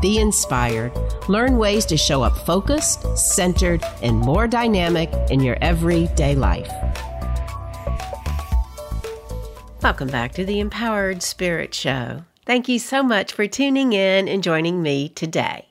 [0.00, 0.92] be inspired,
[1.28, 6.70] learn ways to show up focused, centered, and more dynamic in your everyday life.
[9.82, 12.24] Welcome back to the Empowered Spirit Show.
[12.44, 15.68] Thank you so much for tuning in and joining me today.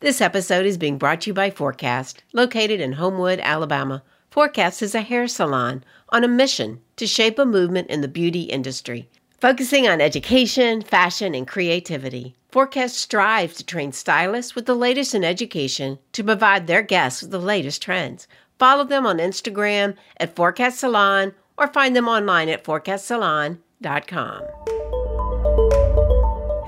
[0.00, 4.02] This episode is being brought to you by Forecast, located in Homewood, Alabama.
[4.30, 8.42] Forecast is a hair salon on a mission to shape a movement in the beauty
[8.42, 9.08] industry,
[9.44, 12.34] focusing on education, fashion, and creativity.
[12.50, 17.30] Forecast strives to train stylists with the latest in education to provide their guests with
[17.30, 18.26] the latest trends.
[18.58, 24.42] Follow them on Instagram at Forecast Salon or find them online at forecastsalon.com.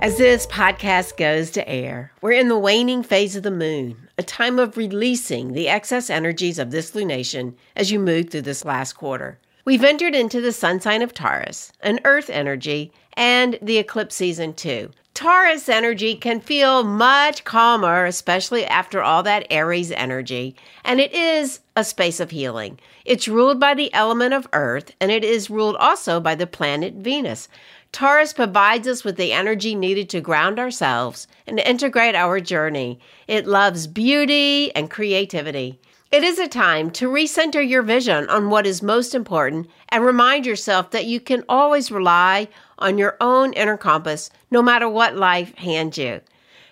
[0.02, 4.22] As this podcast goes to air, we're in the waning phase of the moon, a
[4.22, 8.92] time of releasing the excess energies of this lunation as you move through this last
[8.92, 9.38] quarter.
[9.66, 14.54] We've entered into the sun sign of Taurus, an earth energy, and the eclipse season
[14.54, 14.92] too.
[15.12, 21.58] Taurus energy can feel much calmer, especially after all that Aries energy, and it is
[21.74, 22.78] a space of healing.
[23.04, 26.94] It's ruled by the element of Earth, and it is ruled also by the planet
[26.94, 27.48] Venus.
[27.90, 33.00] Taurus provides us with the energy needed to ground ourselves and integrate our journey.
[33.26, 35.80] It loves beauty and creativity.
[36.12, 40.46] It is a time to recenter your vision on what is most important and remind
[40.46, 42.46] yourself that you can always rely
[42.78, 46.20] on your own inner compass no matter what life hands you.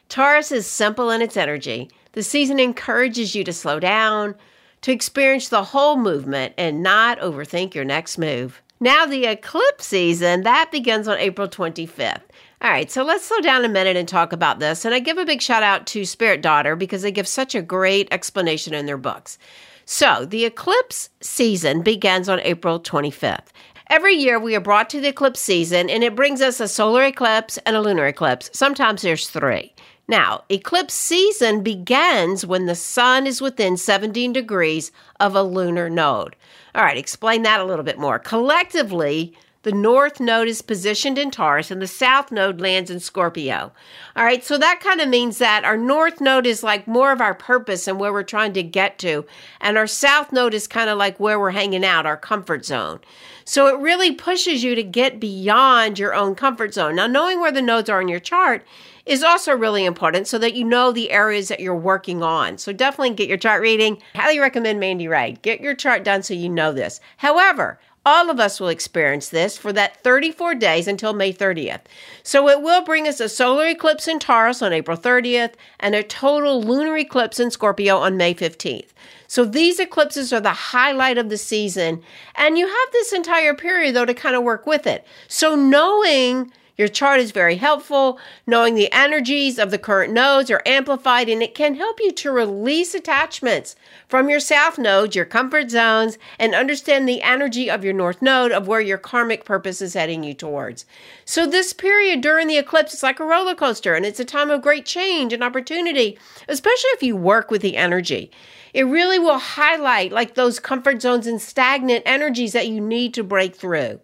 [0.08, 1.90] Taurus is simple in its energy.
[2.12, 4.36] The season encourages you to slow down,
[4.82, 8.62] to experience the whole movement, and not overthink your next move.
[8.78, 12.22] Now, the eclipse season, that begins on April 25th.
[12.64, 14.86] All right, so let's slow down a minute and talk about this.
[14.86, 17.61] And I give a big shout out to Spirit Daughter because they give such a
[17.61, 19.36] great explanation in their books.
[19.84, 23.48] So, the eclipse season begins on April 25th.
[23.90, 27.05] Every year we are brought to the eclipse season and it brings us a solar
[27.05, 28.48] eclipse and a lunar eclipse.
[28.55, 29.74] Sometimes there's three.
[30.08, 34.90] Now, eclipse season begins when the sun is within 17 degrees
[35.20, 36.34] of a lunar node.
[36.74, 38.18] All right, explain that a little bit more.
[38.18, 39.34] Collectively,
[39.64, 43.73] the north node is positioned in Taurus and the south node lands in Scorpio.
[44.14, 47.20] All right, so that kind of means that our north node is like more of
[47.20, 49.27] our purpose and where we're trying to get to,
[49.61, 53.01] and our south node is kind of like where we're hanging out, our comfort zone.
[53.45, 56.96] So it really pushes you to get beyond your own comfort zone.
[56.96, 58.64] Now, knowing where the nodes are in your chart
[59.07, 62.57] is also really important so that you know the areas that you're working on.
[62.57, 63.98] So definitely get your chart reading.
[64.14, 65.41] Highly recommend Mandy Wright.
[65.42, 67.01] Get your chart done so you know this.
[67.19, 71.80] However, all of us will experience this for that 34 days until May 30th.
[72.22, 76.02] So it will bring us a solar eclipse in Taurus on April 30th and a
[76.02, 78.88] total lunar eclipse in Scorpio on May 15th.
[79.26, 82.02] So these eclipses are the highlight of the season.
[82.34, 85.06] And you have this entire period, though, to kind of work with it.
[85.28, 88.18] So knowing your chart is very helpful.
[88.46, 92.33] Knowing the energies of the current nodes are amplified and it can help you to
[92.33, 93.77] release attachments
[94.08, 98.51] from your south nodes, your comfort zones, and understand the energy of your north node
[98.51, 100.84] of where your karmic purpose is heading you towards.
[101.24, 104.51] So, this period during the eclipse is like a roller coaster and it's a time
[104.51, 106.18] of great change and opportunity,
[106.48, 108.33] especially if you work with the energy.
[108.73, 113.23] It really will highlight like those comfort zones and stagnant energies that you need to
[113.23, 114.01] break through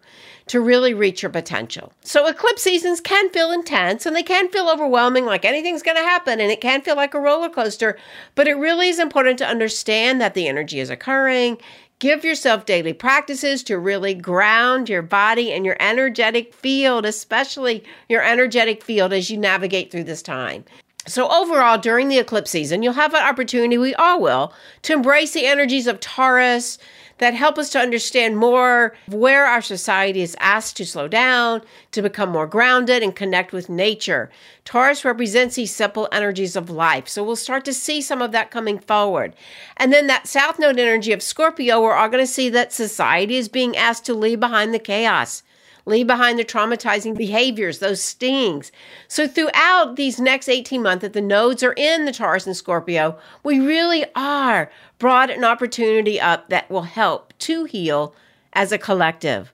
[0.51, 1.93] to really reach your potential.
[2.01, 6.03] So, eclipse seasons can feel intense and they can feel overwhelming, like anything's going to
[6.03, 7.97] happen, and it can feel like a roller coaster.
[8.35, 11.57] But it really is important to understand that the energy is occurring.
[11.99, 18.21] Give yourself daily practices to really ground your body and your energetic field, especially your
[18.21, 20.65] energetic field as you navigate through this time.
[21.07, 25.31] So, overall, during the eclipse season, you'll have an opportunity, we all will, to embrace
[25.31, 26.77] the energies of Taurus
[27.21, 31.61] that help us to understand more where our society is asked to slow down,
[31.91, 34.31] to become more grounded and connect with nature.
[34.65, 37.07] Taurus represents these simple energies of life.
[37.07, 39.35] So we'll start to see some of that coming forward.
[39.77, 43.37] And then that South Node energy of Scorpio, we're all going to see that society
[43.37, 45.43] is being asked to leave behind the chaos
[45.85, 48.71] leave behind the traumatizing behaviors, those stings.
[49.07, 53.17] So, throughout these next 18 months that the nodes are in the Taurus and Scorpio,
[53.43, 58.13] we really are brought an opportunity up that will help to heal
[58.53, 59.51] as a collective.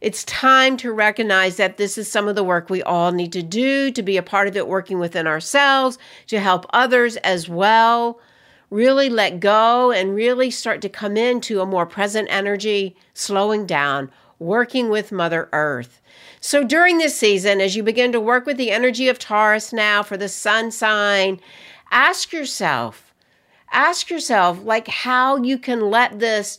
[0.00, 3.42] It's time to recognize that this is some of the work we all need to
[3.42, 5.96] do to be a part of it, working within ourselves,
[6.26, 8.18] to help others as well
[8.68, 14.10] really let go and really start to come into a more present energy, slowing down,
[14.40, 16.00] working with Mother Earth.
[16.40, 20.02] So during this season, as you begin to work with the energy of Taurus now
[20.02, 21.40] for the sun sign,
[21.92, 23.09] ask yourself,
[23.72, 26.58] ask yourself like how you can let this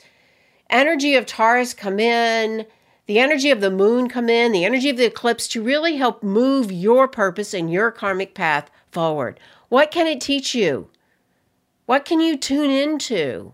[0.70, 2.66] energy of Taurus come in,
[3.06, 6.24] the energy of the moon come in, the energy of the eclipse to really help
[6.24, 9.40] move your purpose and your karmic path forward.
[9.70, 10.90] What can it teach you?
[11.86, 13.52] What can you tune into?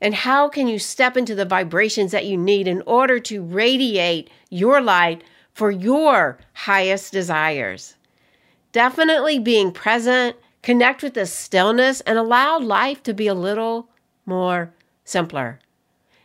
[0.00, 4.30] And how can you step into the vibrations that you need in order to radiate
[4.50, 7.94] your light for your highest desires?
[8.72, 13.90] Definitely being present, connect with the stillness, and allow life to be a little
[14.24, 14.72] more
[15.04, 15.60] simpler.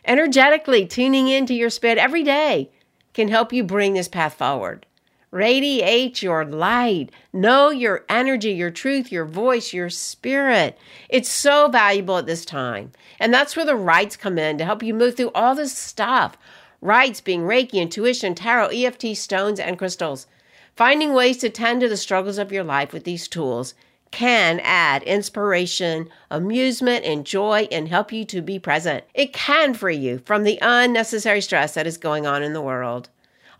[0.06, 2.70] Energetically tuning into your spirit every day
[3.12, 4.86] can help you bring this path forward.
[5.30, 7.10] Radiate your light.
[7.34, 10.78] Know your energy, your truth, your voice, your spirit.
[11.10, 12.92] It's so valuable at this time.
[13.20, 16.38] And that's where the rites come in to help you move through all this stuff.
[16.80, 20.26] Rites being Reiki, intuition, tarot, EFT, stones, and crystals.
[20.74, 23.74] Finding ways to tend to the struggles of your life with these tools
[24.10, 29.04] can add inspiration, amusement, and joy and help you to be present.
[29.14, 33.08] It can free you from the unnecessary stress that is going on in the world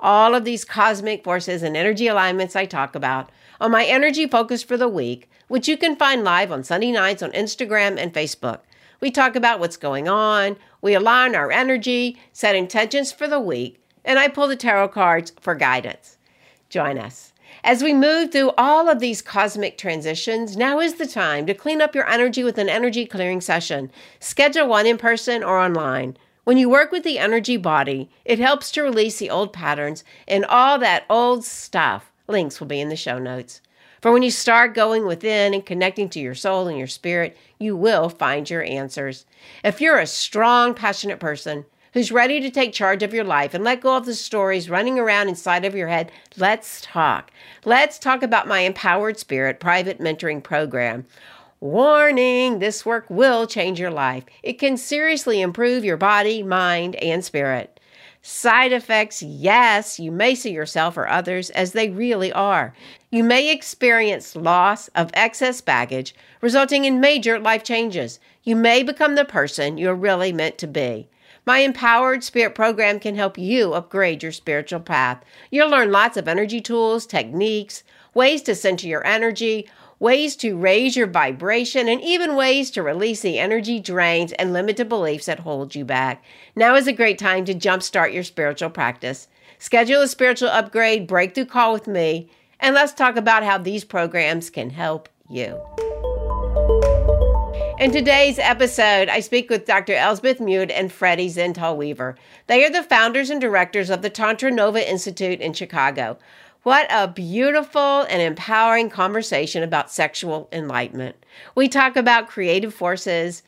[0.01, 3.31] all of these cosmic forces and energy alignments I talk about
[3.61, 7.23] on my energy focus for the week, which you can find live on Sunday nights
[7.23, 8.61] on Instagram and Facebook.
[9.01, 13.83] We talk about what's going on, we align our energy, set intentions for the week,
[14.05, 16.17] and I pull the tarot cards for guidance.
[16.69, 17.30] Join us.
[17.63, 21.83] As we move through all of these cosmic transitions, now is the time to clean
[21.83, 23.91] up your energy with an energy clearing session.
[24.19, 26.17] Schedule one in person or online.
[26.45, 30.47] When you work with the energy body, it helps to release the old patterns and
[30.47, 32.11] all that old stuff.
[32.27, 33.61] Links will be in the show notes.
[34.01, 37.77] For when you start going within and connecting to your soul and your spirit, you
[37.77, 39.27] will find your answers.
[39.63, 43.65] If you're a strong, passionate person who's ready to take charge of your life and
[43.65, 47.31] let go of the stories running around inside of your head, let's talk.
[47.65, 51.07] Let's talk about my Empowered Spirit private mentoring program.
[51.61, 54.25] Warning this work will change your life.
[54.43, 57.79] It can seriously improve your body, mind, and spirit.
[58.23, 62.75] Side effects, yes, you may see yourself or others as they really are.
[63.11, 68.21] You may experience loss of excess baggage, resulting in major life changes.
[68.43, 71.09] You may become the person you're really meant to be.
[71.47, 75.25] My Empowered Spirit program can help you upgrade your spiritual path.
[75.51, 77.83] You'll learn lots of energy tools, techniques,
[78.15, 83.21] ways to center your energy, ways to raise your vibration, and even ways to release
[83.21, 86.23] the energy drains and limited beliefs that hold you back.
[86.57, 89.29] Now is a great time to jumpstart your spiritual practice.
[89.59, 94.51] Schedule a spiritual upgrade breakthrough call with me, and let's talk about how these programs
[94.51, 95.61] can help you.
[97.81, 99.95] In today's episode, I speak with Dr.
[99.95, 102.15] Elsbeth Meuth and Freddy Zental Weaver.
[102.47, 106.19] They are the founders and directors of the Tantra Nova Institute in Chicago.
[106.63, 111.25] What a beautiful and empowering conversation about sexual enlightenment.
[111.55, 113.43] We talk about creative forces,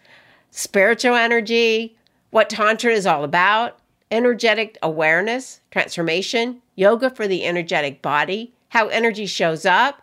[0.50, 1.98] spiritual energy,
[2.30, 3.80] what Tantra is all about,
[4.10, 10.00] energetic awareness, transformation, yoga for the energetic body, how energy shows up,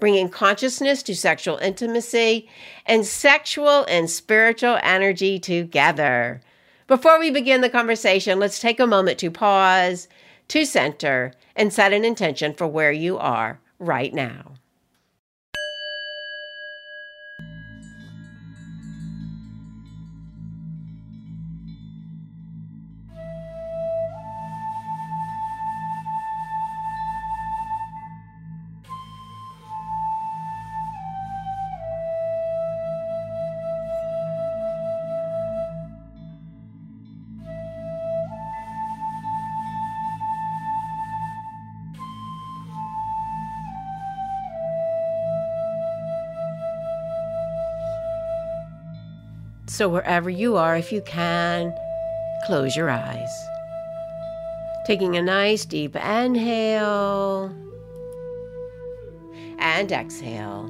[0.00, 2.48] bringing consciousness to sexual intimacy,
[2.86, 6.40] and sexual and spiritual energy together.
[6.86, 10.08] Before we begin the conversation, let's take a moment to pause
[10.48, 14.54] to center and set an intention for where you are right now.
[49.70, 51.72] So, wherever you are, if you can,
[52.44, 53.48] close your eyes.
[54.84, 57.54] Taking a nice deep inhale
[59.60, 60.66] and exhale.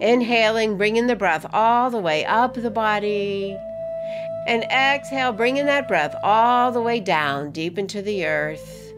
[0.00, 3.56] Inhaling, bringing the breath all the way up the body.
[4.48, 8.92] And exhale, bringing that breath all the way down deep into the earth,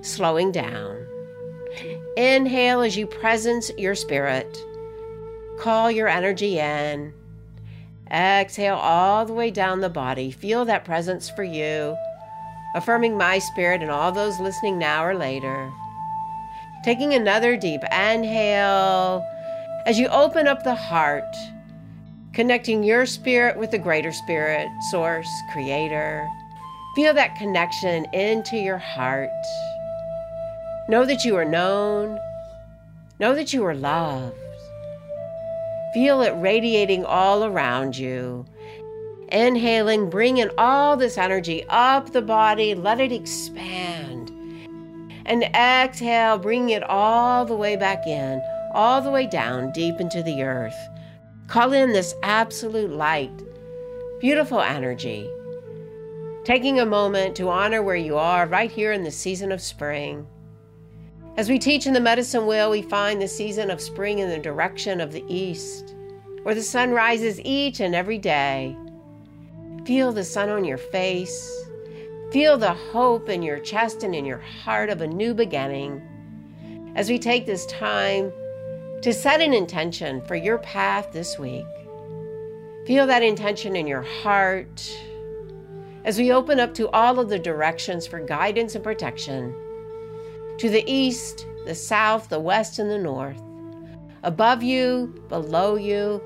[0.00, 1.06] slowing down.
[2.16, 4.58] Inhale as you presence your spirit.
[5.58, 7.12] Call your energy in.
[8.12, 10.30] Exhale all the way down the body.
[10.30, 11.96] Feel that presence for you,
[12.74, 15.72] affirming my spirit and all those listening now or later.
[16.84, 19.24] Taking another deep inhale
[19.86, 21.34] as you open up the heart
[22.32, 26.28] connecting your spirit with the greater spirit, source, creator.
[26.94, 29.30] Feel that connection into your heart.
[30.88, 32.18] Know that you are known.
[33.18, 34.36] Know that you are loved.
[35.92, 38.46] Feel it radiating all around you.
[39.28, 44.30] Inhaling, bring in all this energy up the body, let it expand.
[45.26, 48.40] And exhale, bring it all the way back in,
[48.72, 50.76] all the way down, deep into the earth.
[51.48, 53.42] Call in this absolute light,
[54.20, 55.28] beautiful energy.
[56.44, 60.26] Taking a moment to honor where you are right here in the season of spring.
[61.36, 64.38] As we teach in the medicine wheel, we find the season of spring in the
[64.38, 65.94] direction of the east,
[66.42, 68.76] where the sun rises each and every day.
[69.86, 71.66] Feel the sun on your face.
[72.32, 76.02] Feel the hope in your chest and in your heart of a new beginning.
[76.96, 78.32] As we take this time
[79.00, 81.64] to set an intention for your path this week,
[82.86, 84.96] feel that intention in your heart
[86.04, 89.54] as we open up to all of the directions for guidance and protection
[90.60, 93.40] to the east, the south, the west, and the north,
[94.24, 96.20] above you, below you,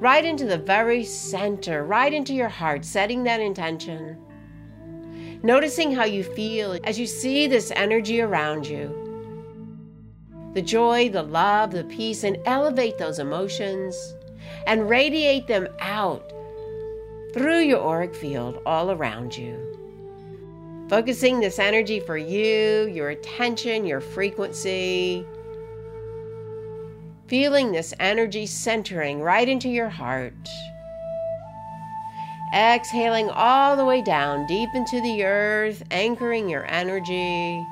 [0.00, 4.18] right into the very center, right into your heart, setting that intention.
[5.44, 8.98] Noticing how you feel as you see this energy around you.
[10.54, 13.96] The joy, the love, the peace, and elevate those emotions
[14.66, 16.32] and radiate them out
[17.32, 19.81] through your auric field all around you.
[20.88, 25.24] Focusing this energy for you, your attention, your frequency.
[27.28, 30.48] Feeling this energy centering right into your heart.
[32.54, 37.64] Exhaling all the way down deep into the earth, anchoring your energy.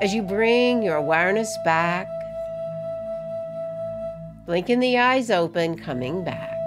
[0.00, 2.08] As you bring your awareness back,
[4.46, 6.57] blinking the eyes open, coming back.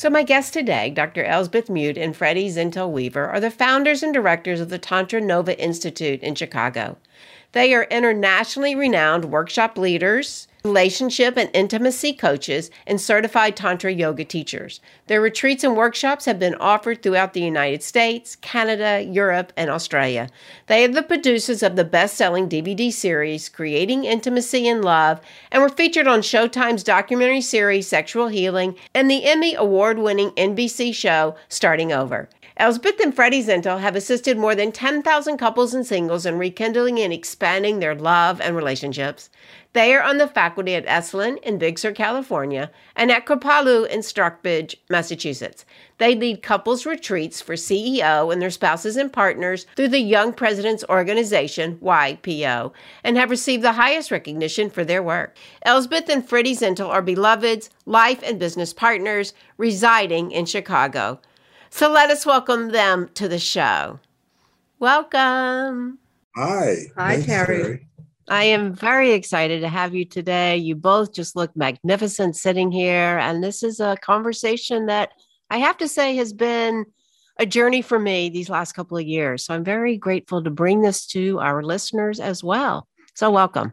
[0.00, 1.22] So, my guests today, Dr.
[1.24, 5.62] Elsbeth Meuth and Freddy Zental Weaver, are the founders and directors of the Tantra Nova
[5.62, 6.96] Institute in Chicago.
[7.52, 14.80] They are internationally renowned workshop leaders, relationship and intimacy coaches, and certified Tantra yoga teachers.
[15.06, 20.28] Their retreats and workshops have been offered throughout the United States, Canada, Europe, and Australia.
[20.66, 25.62] They are the producers of the best selling DVD series, Creating Intimacy and Love, and
[25.62, 31.34] were featured on Showtime's documentary series, Sexual Healing, and the Emmy award winning NBC show,
[31.48, 32.28] Starting Over.
[32.60, 37.10] Elsbeth and Freddy Zental have assisted more than 10,000 couples and singles in rekindling and
[37.10, 39.30] expanding their love and relationships.
[39.72, 44.02] They are on the faculty at Esalen in Big Sur, California, and at Kripalu in
[44.02, 45.64] Stockbridge, Massachusetts.
[45.96, 50.84] They lead couples retreats for CEO and their spouses and partners through the Young Presidents
[50.90, 55.34] Organization, YPO, and have received the highest recognition for their work.
[55.62, 61.20] Elsbeth and Freddy Zental are beloveds, life and business partners residing in Chicago.
[61.70, 64.00] So let us welcome them to the show.
[64.80, 65.98] Welcome.
[66.36, 66.76] Hi.
[66.96, 67.62] Hi, Thanks, Terry.
[67.62, 67.86] Terry.
[68.28, 70.56] I am very excited to have you today.
[70.56, 73.18] You both just look magnificent sitting here.
[73.18, 75.10] And this is a conversation that
[75.48, 76.86] I have to say has been
[77.38, 79.44] a journey for me these last couple of years.
[79.44, 82.86] So I'm very grateful to bring this to our listeners as well.
[83.14, 83.72] So, welcome.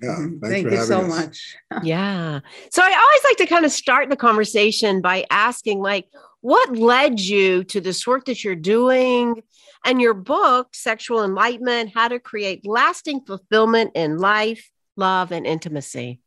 [0.00, 1.08] Yeah, thank you so us.
[1.08, 1.56] much.
[1.82, 2.40] yeah.
[2.70, 6.06] So I always like to kind of start the conversation by asking, like,
[6.42, 9.42] what led you to this work that you're doing
[9.84, 16.20] and your book, Sexual Enlightenment How to Create Lasting Fulfillment in Life, Love, and Intimacy?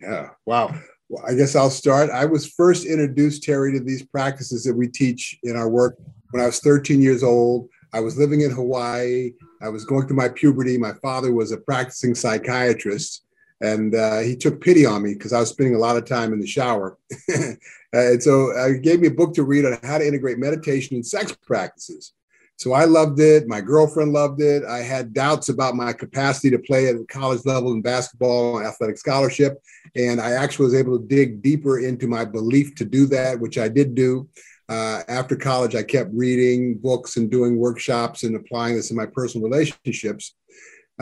[0.00, 0.30] Yeah.
[0.46, 0.74] Wow.
[1.08, 2.08] Well, I guess I'll start.
[2.10, 5.98] I was first introduced, Terry, to these practices that we teach in our work
[6.30, 7.68] when I was 13 years old.
[7.92, 9.32] I was living in Hawaii.
[9.60, 10.78] I was going through my puberty.
[10.78, 13.26] My father was a practicing psychiatrist,
[13.62, 16.32] and uh, he took pity on me because I was spending a lot of time
[16.32, 16.98] in the shower.
[17.92, 20.96] and so uh, he gave me a book to read on how to integrate meditation
[20.96, 22.12] and sex practices.
[22.56, 23.48] So I loved it.
[23.48, 24.64] My girlfriend loved it.
[24.64, 28.66] I had doubts about my capacity to play at the college level in basketball and
[28.66, 29.60] athletic scholarship.
[29.96, 33.58] And I actually was able to dig deeper into my belief to do that, which
[33.58, 34.28] I did do.
[34.68, 39.06] uh, after college, I kept reading books and doing workshops and applying this in my
[39.06, 40.34] personal relationships.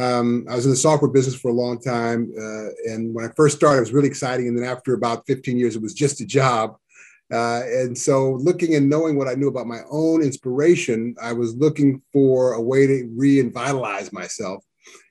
[0.00, 2.32] Um, I was in the software business for a long time.
[2.36, 4.48] Uh, and when I first started, it was really exciting.
[4.48, 6.76] And then after about 15 years, it was just a job.
[7.32, 11.54] Uh, and so, looking and knowing what I knew about my own inspiration, I was
[11.54, 14.64] looking for a way to reinvitalize myself,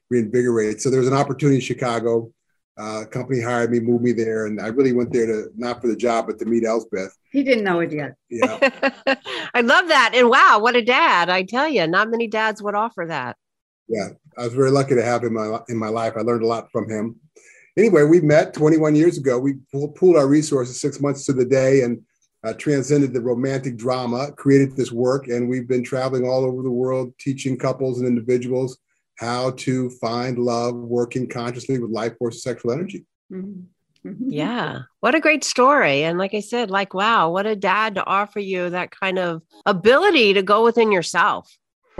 [0.09, 0.81] reinvigorate.
[0.81, 2.29] So, there was an opportunity in Chicago.
[2.77, 5.87] Uh, company hired me, moved me there, and I really went there to not for
[5.87, 7.15] the job, but to meet Elsbeth.
[7.31, 8.15] He didn't know it yet.
[8.29, 8.57] Yeah,
[9.53, 10.11] I love that.
[10.13, 11.29] And wow, what a dad!
[11.29, 13.37] I tell you, not many dads would offer that.
[13.87, 16.13] Yeah, I was very lucky to have him in my, in my life.
[16.15, 17.17] I learned a lot from him.
[17.77, 19.37] Anyway, we met 21 years ago.
[19.37, 22.01] We pooled our resources six months to the day and
[22.45, 26.71] uh, transcended the romantic drama, created this work, and we've been traveling all over the
[26.71, 28.77] world teaching couples and individuals
[29.17, 33.05] how to find love working consciously with life force sexual energy.
[33.31, 34.09] Mm-hmm.
[34.09, 34.29] mm-hmm.
[34.29, 34.83] Yeah.
[35.01, 36.05] What a great story.
[36.05, 39.41] And like I said, like, wow, what a dad to offer you that kind of
[39.65, 41.53] ability to go within yourself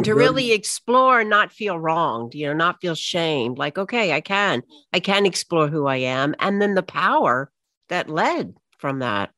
[0.03, 3.57] to really explore and not feel wronged, you know, not feel shamed.
[3.57, 4.63] Like, okay, I can,
[4.93, 6.35] I can explore who I am.
[6.39, 7.51] And then the power
[7.89, 9.31] that led from that.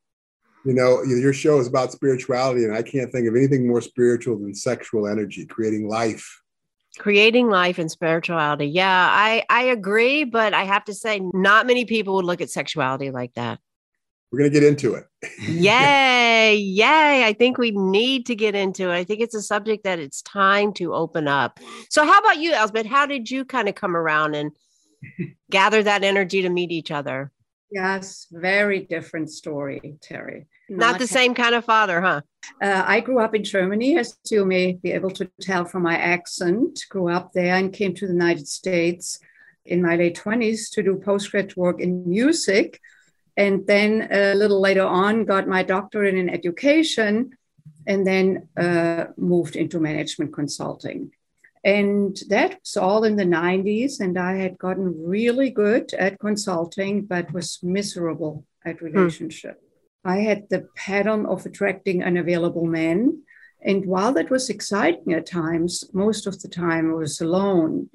[0.64, 4.38] You know, your show is about spirituality, and I can't think of anything more spiritual
[4.38, 6.40] than sexual energy, creating life.
[6.98, 8.66] Creating life and spirituality.
[8.66, 12.50] Yeah, I, I agree, but I have to say, not many people would look at
[12.50, 13.58] sexuality like that.
[14.32, 15.06] We're going to get into it.
[15.46, 16.56] yay.
[16.56, 17.24] Yay.
[17.24, 18.94] I think we need to get into it.
[18.94, 21.60] I think it's a subject that it's time to open up.
[21.90, 22.86] So, how about you, Elsbeth?
[22.86, 24.52] How did you kind of come around and
[25.50, 27.30] gather that energy to meet each other?
[27.70, 30.46] Yes, very different story, Terry.
[30.70, 32.22] Not, Not the same kind of father, huh?
[32.62, 35.96] Uh, I grew up in Germany, as you may be able to tell from my
[35.98, 36.80] accent.
[36.88, 39.18] Grew up there and came to the United States
[39.66, 42.80] in my late 20s to do postgraduate work in music
[43.36, 47.30] and then a little later on got my doctorate in education
[47.86, 51.10] and then uh, moved into management consulting
[51.64, 57.02] and that was all in the 90s and i had gotten really good at consulting
[57.04, 58.86] but was miserable at hmm.
[58.86, 59.60] relationship
[60.04, 60.10] hmm.
[60.10, 63.22] i had the pattern of attracting unavailable men
[63.64, 67.88] and while that was exciting at times most of the time i was alone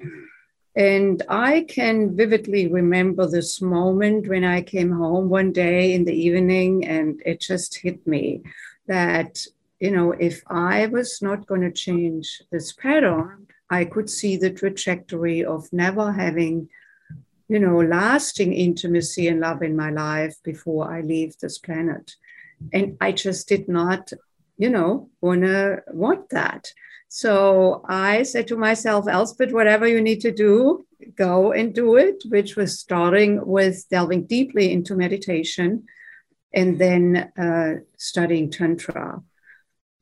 [0.78, 6.14] and I can vividly remember this moment when I came home one day in the
[6.14, 8.44] evening and it just hit me
[8.86, 9.44] that,
[9.80, 14.50] you know, if I was not going to change this pattern, I could see the
[14.50, 16.68] trajectory of never having,
[17.48, 22.14] you know, lasting intimacy and love in my life before I leave this planet.
[22.72, 24.12] And I just did not,
[24.56, 26.72] you know, wanna want that.
[27.08, 32.22] So I said to myself, Elsbeth, whatever you need to do, go and do it,
[32.28, 35.84] which was starting with delving deeply into meditation
[36.52, 39.22] and then uh, studying Tantra.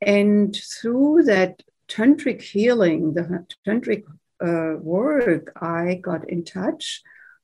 [0.00, 4.04] And through that tantric healing, the tantric
[4.44, 7.02] uh, work, I got in touch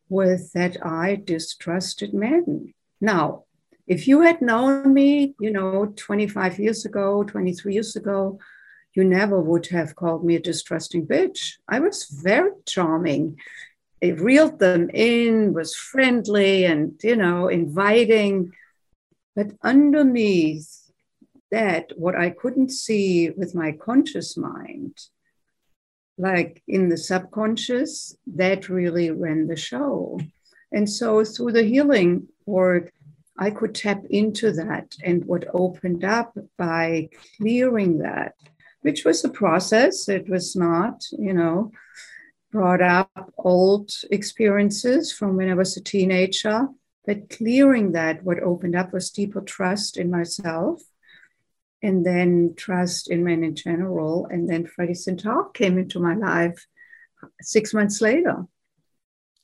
[0.09, 2.75] with that I distrusted men.
[3.01, 3.45] Now,
[3.87, 8.39] if you had known me, you know, 25 years ago, 23 years ago,
[8.95, 11.55] you never would have called me a distrusting bitch.
[11.69, 13.39] I was very charming.
[14.01, 18.53] It reeled them in, was friendly and, you know, inviting.
[19.35, 20.91] But underneath
[21.51, 24.99] that, what I couldn't see with my conscious mind,
[26.19, 30.21] like in the subconscious, that really ran the show.
[30.71, 32.93] And so through the healing work,
[33.39, 34.95] I could tap into that.
[35.03, 38.35] And what opened up by clearing that
[38.83, 40.09] which was a process.
[40.09, 41.73] It was not, you know,
[42.51, 46.69] brought up old experiences from when I was a teenager.
[47.07, 50.83] But clearing that, what opened up was deeper trust in myself
[51.83, 54.27] and then trust in men in general.
[54.31, 56.67] And then Freddy Zental came into my life
[57.41, 58.47] six months later.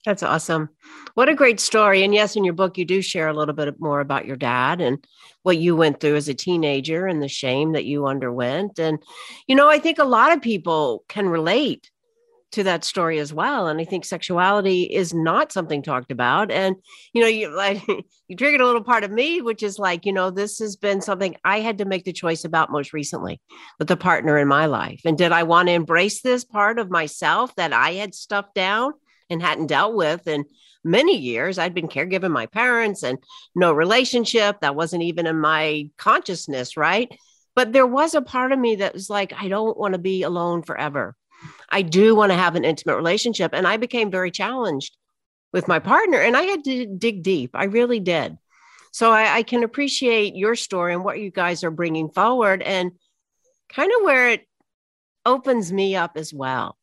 [0.09, 0.71] That's awesome.
[1.13, 2.03] What a great story.
[2.03, 4.81] And yes, in your book, you do share a little bit more about your dad
[4.81, 5.07] and
[5.43, 8.79] what you went through as a teenager and the shame that you underwent.
[8.79, 9.03] And,
[9.47, 11.91] you know, I think a lot of people can relate
[12.53, 13.67] to that story as well.
[13.67, 16.51] And I think sexuality is not something talked about.
[16.51, 16.77] And,
[17.13, 17.87] you know, you like
[18.29, 21.03] you triggered a little part of me, which is like, you know, this has been
[21.03, 23.43] something I had to make the choice about most recently
[23.79, 25.03] with the partner in my life.
[25.05, 28.95] And did I want to embrace this part of myself that I had stuffed down?
[29.31, 30.45] And hadn't dealt with in
[30.85, 31.59] many years.
[31.59, 33.19] I'd been caregiving my parents and
[33.55, 34.61] no relationship.
[34.61, 37.13] That wasn't even in my consciousness, right?
[37.55, 40.23] But there was a part of me that was like, I don't want to be
[40.23, 41.17] alone forever.
[41.69, 43.53] I do want to have an intimate relationship.
[43.53, 44.97] And I became very challenged
[45.53, 47.51] with my partner and I had to dig deep.
[47.55, 48.37] I really did.
[48.93, 52.93] So I, I can appreciate your story and what you guys are bringing forward and
[53.69, 54.47] kind of where it
[55.27, 56.78] opens me up as well.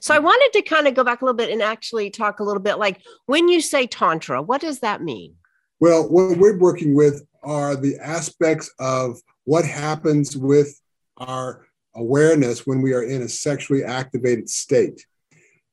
[0.00, 2.44] So I wanted to kind of go back a little bit and actually talk a
[2.44, 5.34] little bit like when you say Tantra, what does that mean?
[5.80, 10.80] Well, what we're working with are the aspects of what happens with
[11.18, 15.06] our awareness when we are in a sexually activated state.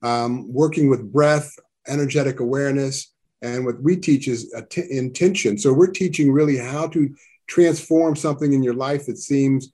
[0.02, 1.54] Um, working with breath,
[1.88, 4.54] energetic awareness, and what we teach is
[4.90, 5.58] intention.
[5.58, 7.14] So we're teaching really how to
[7.48, 9.74] transform something in your life that seems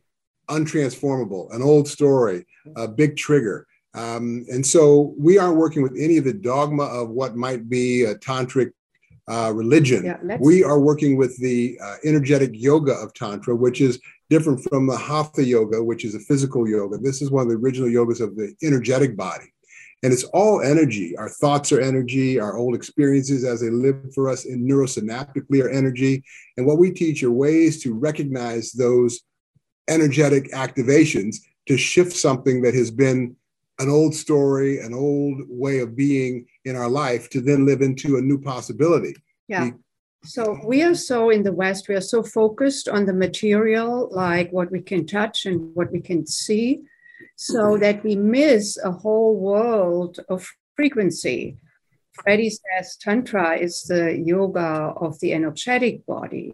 [0.49, 3.67] untransformable, an old story, a big trigger.
[3.95, 8.04] Um, and so we aren't working with any of the dogma of what might be
[8.04, 8.71] a tantric
[9.30, 10.06] uh, religion.
[10.06, 13.99] Yeah, we are working with the uh, energetic yoga of Tantra, which is
[14.30, 16.97] different from the Hatha yoga, which is a physical yoga.
[16.97, 19.45] This is one of the original yogas of the energetic body.
[20.02, 21.15] And it's all energy.
[21.17, 22.39] Our thoughts are energy.
[22.39, 26.23] Our old experiences as they live for us in neurosynaptically are energy.
[26.58, 29.21] And what we teach are ways to recognize those
[29.89, 33.36] energetic activations to shift something that has been
[33.79, 38.17] an old story, an old way of being in our life to then live into
[38.17, 39.15] a new possibility.
[39.47, 39.71] Yeah.
[40.23, 44.51] so we are so in the West, we are so focused on the material, like
[44.51, 46.81] what we can touch and what we can see,
[47.35, 47.81] so mm-hmm.
[47.81, 51.57] that we miss a whole world of frequency.
[52.13, 56.53] Freddy says Tantra is the yoga of the energetic body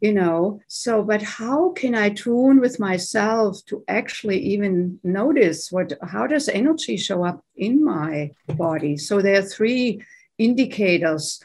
[0.00, 0.60] you know?
[0.66, 6.48] So but how can i tune with myself to actually even notice what how does
[6.48, 8.96] energy show up in my body?
[8.96, 10.02] So there are three
[10.38, 11.40] indicators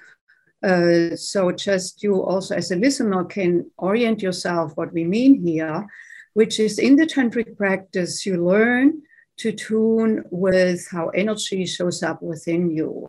[0.66, 5.86] uh, so just you also as a listener can orient yourself what we mean here
[6.34, 9.02] which is in the tantric practice you learn
[9.38, 13.08] to tune with how energy shows up within you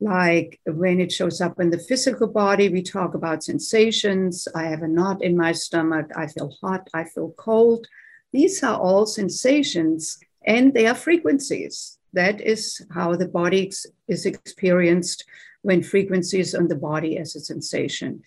[0.00, 4.46] like when it shows up in the physical body, we talk about sensations.
[4.54, 6.10] I have a knot in my stomach.
[6.16, 6.88] I feel hot.
[6.94, 7.86] I feel cold.
[8.32, 11.98] These are all sensations and they are frequencies.
[12.12, 13.72] That is how the body
[14.06, 15.24] is experienced
[15.62, 18.22] when frequencies on the body as a sensation.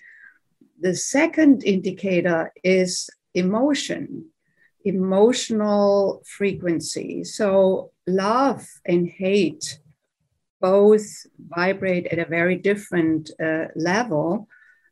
[0.79, 4.25] The second indicator is emotion,
[4.83, 7.23] emotional frequency.
[7.23, 9.79] So, love and hate
[10.61, 14.47] both vibrate at a very different uh, level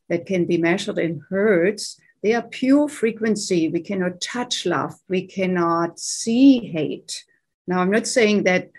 [0.10, 2.00] that can be measured in hertz.
[2.24, 3.70] They are pure frequency.
[3.70, 4.96] We cannot touch love.
[5.08, 7.24] We cannot see hate.
[7.68, 8.72] Now, I'm not saying that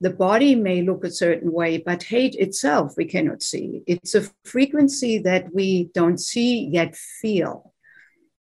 [0.00, 3.82] the body may look a certain way, but hate itself we cannot see.
[3.86, 7.74] It's a frequency that we don't see yet feel.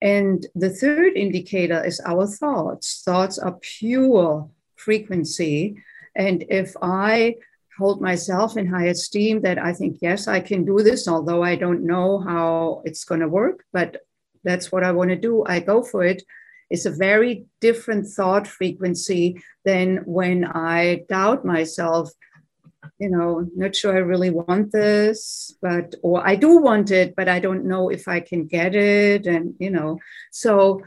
[0.01, 3.03] And the third indicator is our thoughts.
[3.05, 5.77] Thoughts are pure frequency.
[6.17, 7.37] And if I
[7.81, 11.57] hold myself in high esteem that I think, yes, I can do this, although I
[11.57, 13.91] don't know how it's going to work, but
[14.45, 15.45] that's what I want to do.
[15.55, 16.23] I go for it.
[16.69, 19.89] It's a very different thought frequency than
[20.19, 22.11] when I doubt myself,
[22.99, 25.21] you know, not sure I really want this,
[25.67, 29.27] but, or I do want it, but I don't know if I can get it.
[29.27, 29.99] And, you know,
[30.31, 30.83] so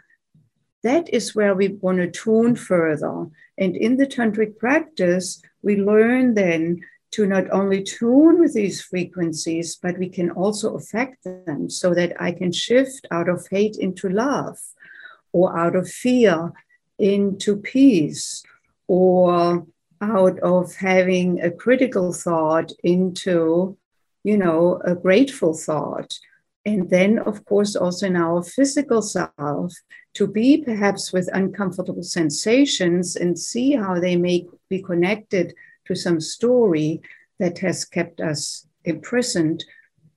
[0.83, 3.27] that is where we want to tune further.
[3.57, 9.75] And in the tantric practice, we learn then to not only tune with these frequencies,
[9.75, 14.09] but we can also affect them so that I can shift out of hate into
[14.09, 14.57] love
[15.31, 16.51] or out of fear
[16.97, 18.43] into peace
[18.87, 19.65] or
[20.01, 23.77] out of having a critical thought into,
[24.23, 26.19] you know, a grateful thought.
[26.65, 29.73] And then, of course, also in our physical self,
[30.13, 35.53] to be perhaps with uncomfortable sensations and see how they may be connected
[35.85, 37.01] to some story
[37.39, 39.65] that has kept us imprisoned,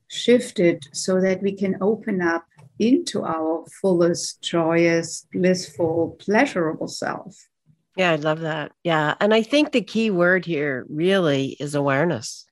[0.08, 2.46] shifted so that we can open up
[2.78, 7.48] into our fullest, joyous, blissful, pleasurable self.
[7.96, 8.72] Yeah, I love that.
[8.84, 9.14] Yeah.
[9.20, 12.45] And I think the key word here really is awareness.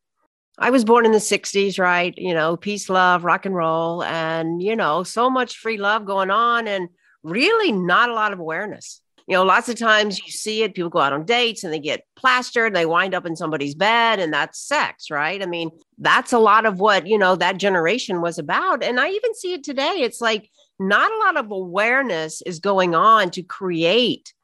[0.58, 2.14] I was born in the 60s, right?
[2.16, 6.30] You know, peace, love, rock and roll, and, you know, so much free love going
[6.30, 6.68] on.
[6.68, 6.88] And
[7.24, 9.00] really not a lot of awareness.
[9.26, 11.78] You know, lots of times you see it, people go out on dates and they
[11.78, 15.42] get plastered, they wind up in somebody's bed, and that's sex, right?
[15.42, 18.84] I mean, that's a lot of what, you know, that generation was about.
[18.84, 20.02] And I even see it today.
[20.02, 24.34] It's like not a lot of awareness is going on to create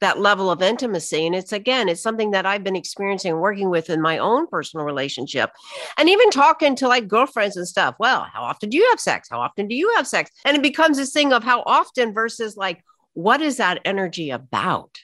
[0.00, 1.26] that level of intimacy.
[1.26, 4.46] And it's again, it's something that I've been experiencing and working with in my own
[4.46, 5.50] personal relationship.
[5.96, 7.94] And even talking to like girlfriends and stuff.
[7.98, 9.28] Well, how often do you have sex?
[9.30, 10.30] How often do you have sex?
[10.44, 14.98] And it becomes this thing of how often versus like, what is that energy about?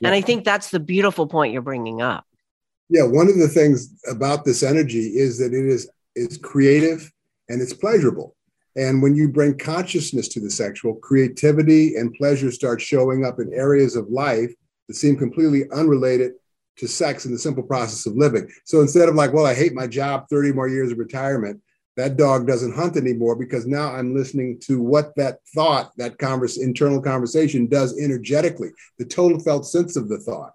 [0.00, 0.08] Yeah.
[0.08, 2.24] And I think that's the beautiful point you're bringing up.
[2.88, 7.12] Yeah, one of the things about this energy is that it is is creative
[7.48, 8.34] and it's pleasurable.
[8.78, 13.52] And when you bring consciousness to the sexual, creativity and pleasure start showing up in
[13.52, 14.54] areas of life
[14.86, 16.34] that seem completely unrelated
[16.76, 18.48] to sex and the simple process of living.
[18.64, 21.60] So instead of like, well, I hate my job, 30 more years of retirement,
[21.96, 26.56] that dog doesn't hunt anymore because now I'm listening to what that thought, that converse,
[26.56, 30.52] internal conversation does energetically, the total felt sense of the thought.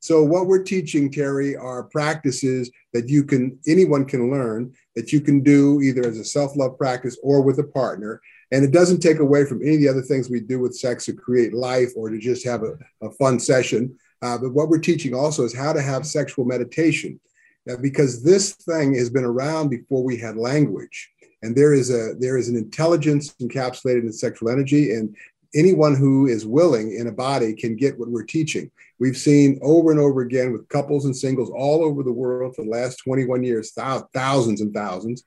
[0.00, 5.20] So what we're teaching, Terry, are practices that you can, anyone can learn that you
[5.20, 8.20] can do either as a self-love practice or with a partner.
[8.52, 11.06] And it doesn't take away from any of the other things we do with sex
[11.06, 13.96] to create life or to just have a, a fun session.
[14.22, 17.18] Uh, but what we're teaching also is how to have sexual meditation
[17.80, 21.10] because this thing has been around before we had language
[21.42, 25.16] and there is a there is an intelligence encapsulated in sexual energy and
[25.54, 29.90] anyone who is willing in a body can get what we're teaching we've seen over
[29.90, 33.42] and over again with couples and singles all over the world for the last 21
[33.42, 35.24] years thousands and thousands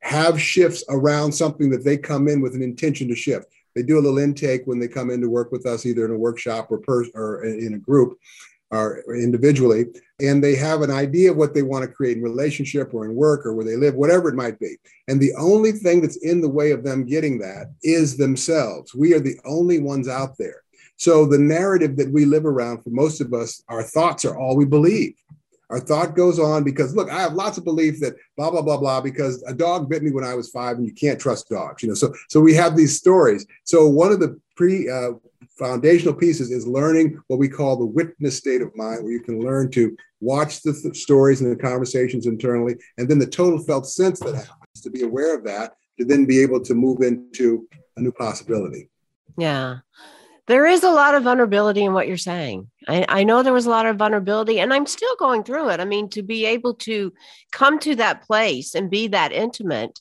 [0.00, 3.98] have shifts around something that they come in with an intention to shift they do
[3.98, 6.70] a little intake when they come in to work with us either in a workshop
[6.70, 8.18] or, per, or in a group
[8.72, 9.84] or individually,
[10.20, 13.14] and they have an idea of what they want to create in relationship or in
[13.14, 14.76] work or where they live, whatever it might be.
[15.08, 18.94] And the only thing that's in the way of them getting that is themselves.
[18.94, 20.62] We are the only ones out there.
[20.96, 24.56] So the narrative that we live around for most of us, our thoughts are all
[24.56, 25.14] we believe.
[25.70, 28.76] Our thought goes on because look, I have lots of belief that blah blah blah
[28.76, 31.82] blah because a dog bit me when I was five, and you can't trust dogs.
[31.82, 33.46] You know, so so we have these stories.
[33.64, 35.12] So one of the pre uh,
[35.58, 39.40] foundational pieces is learning what we call the witness state of mind, where you can
[39.40, 43.86] learn to watch the th- stories and the conversations internally, and then the total felt
[43.86, 47.66] sense that happens to be aware of that, to then be able to move into
[47.96, 48.90] a new possibility.
[49.38, 49.78] Yeah.
[50.48, 52.68] There is a lot of vulnerability in what you're saying.
[52.88, 55.80] I, I know there was a lot of vulnerability, and I'm still going through it.
[55.80, 57.12] I mean, to be able to
[57.52, 60.00] come to that place and be that intimate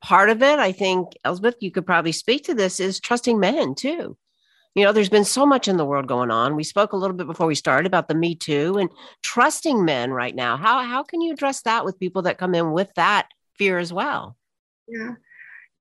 [0.00, 3.74] part of it, I think, Elsbeth, you could probably speak to this, is trusting men
[3.74, 4.16] too.
[4.74, 6.56] You know there's been so much in the world going on.
[6.56, 8.90] We spoke a little bit before we started about the me too and
[9.22, 10.56] trusting men right now.
[10.56, 13.92] How how can you address that with people that come in with that fear as
[13.92, 14.36] well?
[14.88, 15.14] Yeah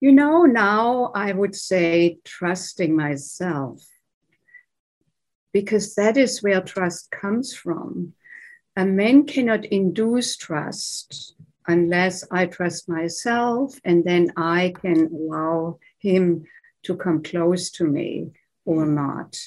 [0.04, 3.82] you know now i would say trusting myself
[5.54, 8.13] because that is where trust comes from
[8.76, 11.36] a man cannot induce trust
[11.68, 16.46] unless i trust myself and then i can allow him
[16.84, 18.30] to come close to me
[18.66, 19.39] or not.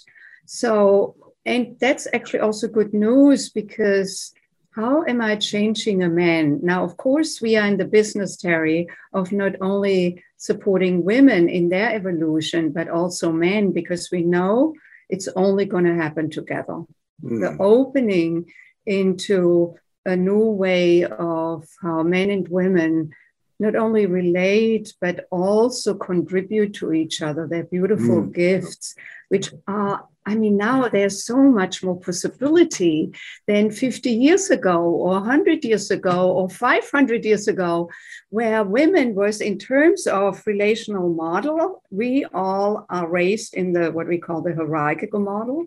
[0.46, 4.32] So, and that's actually also good news because
[4.76, 6.60] how am I changing a man?
[6.62, 11.70] Now, of course, we are in the business, Terry, of not only supporting women in
[11.70, 14.74] their evolution, but also men, because we know
[15.08, 16.84] it's only going to happen together.
[17.24, 17.40] Mm.
[17.40, 18.52] The opening
[18.84, 23.12] into a new way of how men and women
[23.58, 27.46] not only relate, but also contribute to each other.
[27.46, 28.34] They're beautiful mm.
[28.34, 28.94] gifts,
[29.28, 33.12] which are, I mean, now there's so much more possibility
[33.46, 37.90] than 50 years ago, or 100 years ago, or 500 years ago,
[38.28, 44.06] where women was in terms of relational model, we all are raised in the what
[44.06, 45.66] we call the hierarchical model.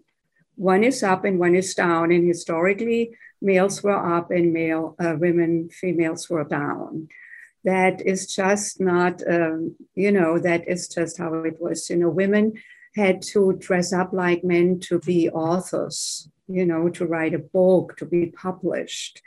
[0.56, 5.16] One is up and one is down, and historically, males were up and male uh,
[5.18, 7.08] women, females were down
[7.64, 11.90] that is just not, um, you know, that is just how it was.
[11.90, 12.54] You know, women
[12.96, 17.98] had to dress up like men to be authors, you know, to write a book,
[17.98, 19.22] to be published.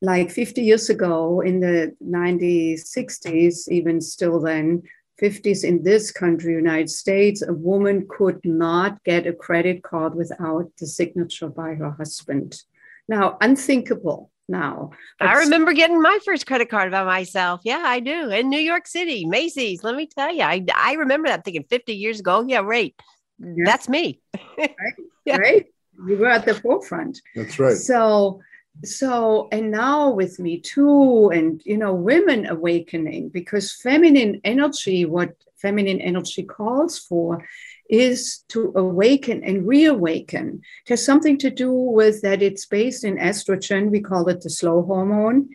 [0.00, 4.82] Like 50 years ago in the 1960s, even still then,
[5.20, 10.70] 50s in this country, United States, a woman could not get a credit card without
[10.78, 12.62] the signature by her husband.
[13.08, 14.90] Now, unthinkable now.
[15.18, 17.60] But I remember getting my first credit card by myself.
[17.64, 18.30] Yeah, I do.
[18.30, 19.84] In New York City, Macy's.
[19.84, 22.44] Let me tell you, I, I remember that thinking 50 years ago.
[22.46, 22.94] Yeah, right.
[23.38, 23.66] Yes.
[23.66, 24.20] That's me.
[24.58, 24.74] right.
[25.24, 25.36] yeah.
[25.36, 25.66] Right.
[26.06, 27.20] You were at the forefront.
[27.34, 27.76] That's right.
[27.76, 28.40] So,
[28.84, 35.34] so, and now with me too, and, you know, women awakening because feminine energy, what
[35.56, 37.44] feminine energy calls for
[37.88, 40.60] is to awaken and reawaken.
[40.84, 43.90] It has something to do with that it's based in estrogen.
[43.90, 45.48] We call it the slow hormone.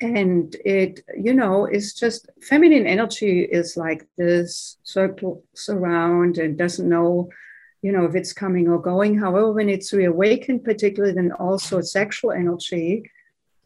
[0.00, 6.88] And it, you know, is just feminine energy is like this circles around and doesn't
[6.88, 7.28] know,
[7.82, 9.16] you know, if it's coming or going.
[9.18, 13.04] However, when it's reawakened, particularly then also sexual energy,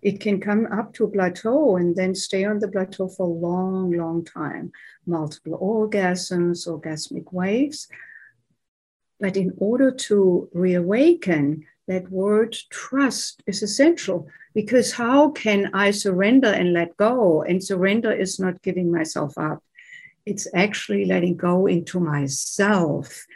[0.07, 3.41] it can come up to a plateau and then stay on the plateau for a
[3.49, 4.71] long, long time.
[5.05, 7.89] Multiple orgasms, orgasmic waves.
[9.19, 16.53] But in order to reawaken, that word trust is essential Because how can I surrender
[16.53, 17.43] and let go?
[17.43, 19.61] And surrender is not giving myself up,
[20.25, 23.27] it's actually letting go into myself.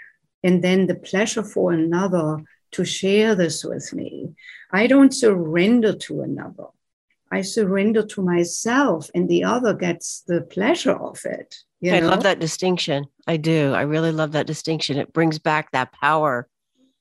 [0.45, 4.35] And then the pleasure for another to share this with me.
[4.73, 6.69] I don't surrender to another.
[7.33, 11.57] I surrender to myself, and the other gets the pleasure of it.
[11.85, 12.09] I know?
[12.09, 13.07] love that distinction.
[13.27, 13.73] I do.
[13.73, 14.99] I really love that distinction.
[14.99, 16.49] It brings back that power.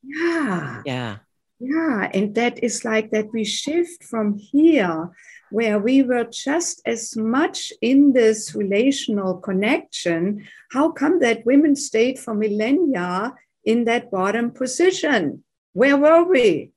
[0.03, 0.81] Yeah.
[0.85, 1.17] Yeah.
[1.59, 2.09] Yeah.
[2.13, 5.09] And that is like that we shift from here,
[5.51, 10.47] where we were just as much in this relational connection.
[10.71, 13.33] How come that women stayed for millennia
[13.65, 15.43] in that bottom position?
[15.79, 16.73] Where were we?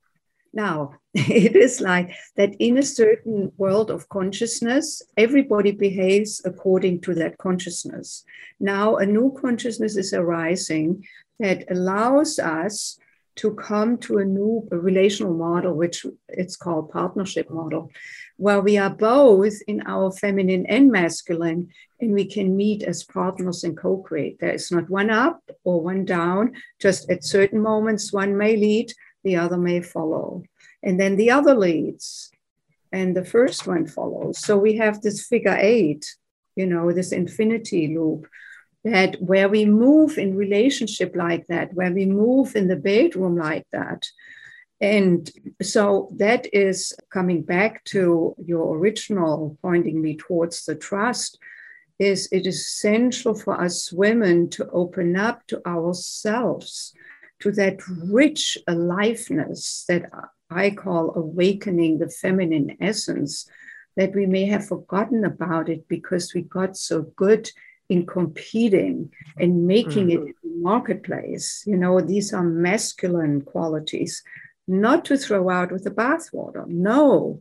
[0.53, 7.13] Now, it is like that in a certain world of consciousness, everybody behaves according to
[7.15, 8.23] that consciousness.
[8.61, 11.03] Now, a new consciousness is arising
[11.41, 12.97] that allows us
[13.35, 17.91] to come to a new relational model, which it's called partnership model,
[18.37, 21.69] where we are both in our feminine and masculine,
[21.99, 24.39] and we can meet as partners and co-create.
[24.39, 26.53] There is not one up or one down.
[26.79, 28.91] Just at certain moments, one may lead,
[29.23, 30.43] the other may follow.
[30.81, 32.31] And then the other leads,
[32.91, 34.39] and the first one follows.
[34.39, 36.13] So we have this figure eight,
[36.55, 38.27] you know, this infinity loop
[38.83, 43.65] that where we move in relationship like that, where we move in the bedroom like
[43.71, 44.05] that.
[44.83, 51.39] And so that is coming back to your original pointing me towards the trust
[51.99, 56.93] is it is essential for us women to open up to ourselves
[57.39, 60.03] to that rich aliveness that
[60.49, 63.47] I call awakening the feminine essence,
[63.95, 67.49] that we may have forgotten about it because we got so good
[67.87, 70.27] in competing and making mm-hmm.
[70.27, 71.63] it in the marketplace.
[71.65, 74.23] You know, these are masculine qualities,
[74.67, 77.39] not to throw out with the bathwater, no,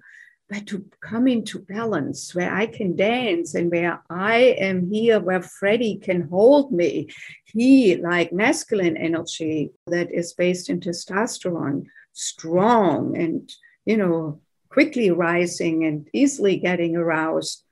[0.49, 5.41] but to come into balance where I can dance and where I am here, where
[5.41, 7.09] Freddy can hold me.
[7.47, 13.51] He, like masculine energy that is based in testosterone, strong and,
[13.87, 17.65] you know, quickly rising and easily getting aroused,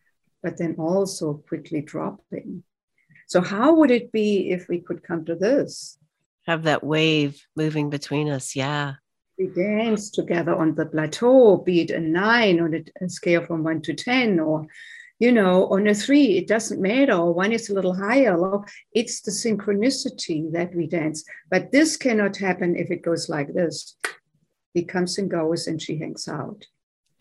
[0.42, 2.62] but then also quickly dropping.
[3.26, 5.98] So, how would it be if we could come to this?
[6.46, 8.56] Have that wave moving between us.
[8.56, 8.94] Yeah
[9.40, 13.80] we dance together on the plateau, be it a nine on a, scale from one
[13.82, 14.66] to 10, or,
[15.18, 18.36] you know, on a three, it doesn't matter, or one is a little higher.
[18.92, 21.24] It's the synchronicity that we dance.
[21.50, 23.96] But this cannot happen if it goes like this.
[24.74, 26.66] He comes and goes and she hangs out.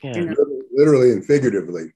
[0.04, 0.18] Yeah.
[0.18, 0.36] You know?
[0.74, 1.94] Literally and figuratively.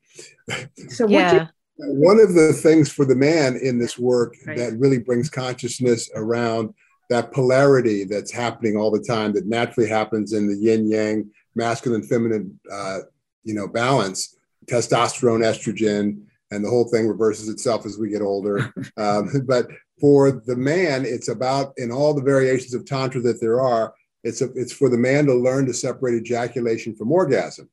[0.90, 1.48] So, yeah.
[1.78, 4.58] one of the things for the man in this work right.
[4.58, 6.74] that really brings consciousness around
[7.14, 12.02] that polarity that's happening all the time that naturally happens in the yin yang masculine
[12.02, 13.00] feminine uh,
[13.44, 18.74] you know balance testosterone estrogen and the whole thing reverses itself as we get older.
[18.98, 19.68] Um, but
[20.00, 24.42] for the man it's about in all the variations of tantra that there are it's
[24.42, 27.70] a, it's for the man to learn to separate ejaculation from orgasm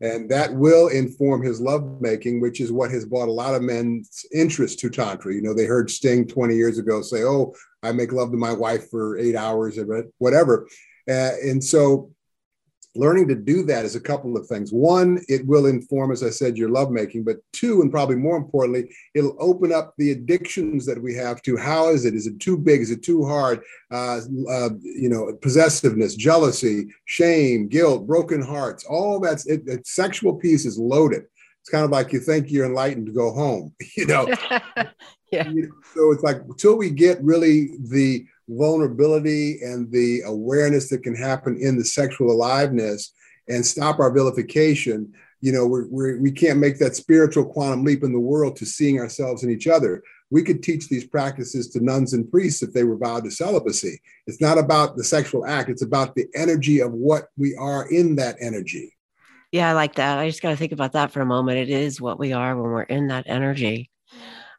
[0.00, 4.24] and that will inform his lovemaking, which is what has brought a lot of men's
[4.32, 5.34] interest to tantra.
[5.34, 8.52] You know, they heard Sting 20 years ago say, "Oh, I make love to my
[8.52, 10.68] wife for eight hours or whatever,"
[11.08, 12.12] uh, and so
[12.94, 14.72] learning to do that is a couple of things.
[14.72, 18.90] One, it will inform, as I said, your lovemaking, but two, and probably more importantly,
[19.14, 22.14] it'll open up the addictions that we have to how is it?
[22.14, 22.80] Is it too big?
[22.80, 23.60] Is it too hard?
[23.90, 24.20] Uh,
[24.50, 30.64] uh, you know, possessiveness, jealousy, shame, guilt, broken hearts, all that's it, the sexual piece
[30.64, 31.24] is loaded.
[31.60, 34.26] It's kind of like you think you're enlightened to go home, you know.
[35.32, 35.50] yeah.
[35.94, 41.58] So it's like until we get really the vulnerability and the awareness that can happen
[41.60, 43.12] in the sexual aliveness
[43.48, 47.84] and stop our vilification you know we're, we're, we can not make that spiritual quantum
[47.84, 50.02] leap in the world to seeing ourselves in each other.
[50.30, 54.00] We could teach these practices to nuns and priests if they were vowed to celibacy.
[54.26, 58.16] It's not about the sexual act it's about the energy of what we are in
[58.16, 58.96] that energy.
[59.52, 60.18] Yeah i like that.
[60.18, 61.58] I just got to think about that for a moment.
[61.58, 63.90] It is what we are when we're in that energy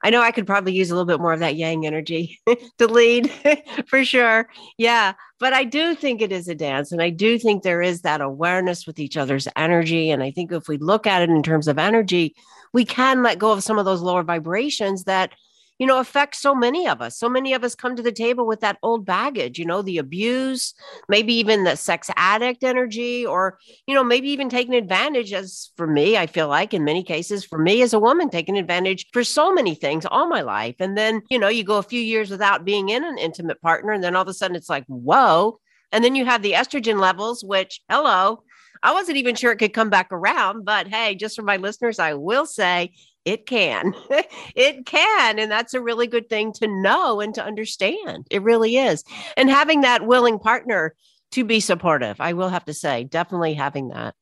[0.01, 2.39] I know I could probably use a little bit more of that yang energy
[2.77, 3.31] to lead
[3.87, 4.47] for sure.
[4.77, 5.13] Yeah.
[5.39, 6.91] But I do think it is a dance.
[6.91, 10.09] And I do think there is that awareness with each other's energy.
[10.09, 12.35] And I think if we look at it in terms of energy,
[12.73, 15.33] we can let go of some of those lower vibrations that
[15.79, 17.17] you know, affects so many of us.
[17.17, 19.97] So many of us come to the table with that old baggage, you know, the
[19.97, 20.73] abuse,
[21.07, 23.57] maybe even the sex addict energy, or,
[23.87, 27.45] you know, maybe even taking advantage, as for me, I feel like in many cases,
[27.45, 30.75] for me as a woman, taking advantage for so many things all my life.
[30.79, 33.93] And then, you know, you go a few years without being in an intimate partner,
[33.93, 35.59] and then all of a sudden it's like, whoa.
[35.91, 38.43] And then you have the estrogen levels, which, hello,
[38.83, 41.99] I wasn't even sure it could come back around, but hey, just for my listeners,
[41.99, 42.93] I will say
[43.29, 43.93] it can.
[44.55, 45.37] it can.
[45.37, 48.25] And that's a really good thing to know and to understand.
[48.31, 49.03] It really is.
[49.37, 50.95] And having that willing partner
[51.31, 54.15] to be supportive, I will have to say, definitely having that.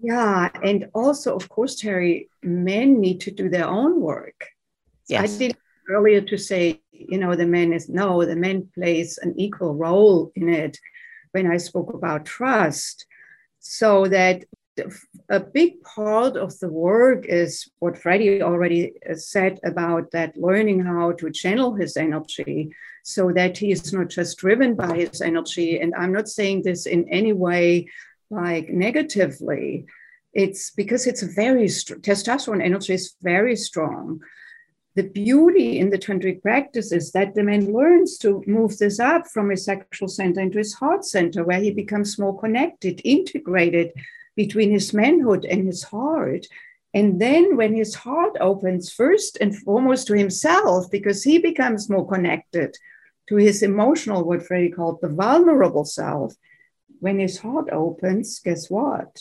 [0.00, 0.50] Yeah.
[0.62, 4.46] And also, of course, Terry, men need to do their own work.
[5.08, 5.34] Yes.
[5.34, 5.56] I did
[5.90, 10.30] earlier to say, you know, the man is no, the man plays an equal role
[10.36, 10.78] in it
[11.32, 13.04] when I spoke about trust.
[13.58, 14.44] So that
[15.28, 20.80] a big part of the work is what Freddy already uh, said about that learning
[20.80, 22.70] how to channel his energy
[23.02, 25.78] so that he is not just driven by his energy.
[25.78, 27.88] And I'm not saying this in any way
[28.30, 29.86] like negatively.
[30.32, 34.20] It's because it's very testosterone energy is very strong
[34.94, 39.26] the beauty in the tantric practice is that the man learns to move this up
[39.26, 43.92] from his sexual center into his heart center, where he becomes more connected, integrated
[44.36, 46.46] between his manhood and his heart.
[46.92, 52.06] And then when his heart opens first and foremost to himself, because he becomes more
[52.06, 52.76] connected
[53.28, 56.34] to his emotional, what Freddy called the vulnerable self,
[57.00, 59.20] when his heart opens, guess what?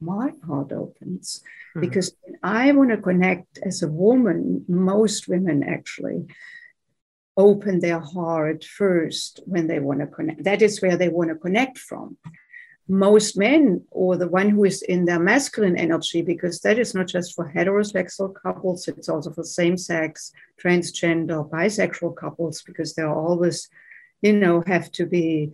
[0.00, 1.42] My heart opens.
[1.70, 1.80] Mm-hmm.
[1.80, 6.26] Because I want to connect as a woman, most women actually
[7.36, 10.44] open their heart first when they want to connect.
[10.44, 12.18] That is where they want to connect from.
[12.90, 17.06] Most men, or the one who is in their masculine energy, because that is not
[17.06, 23.68] just for heterosexual couples, it's also for same sex, transgender, bisexual couples, because they're always,
[24.22, 25.52] you know, have to be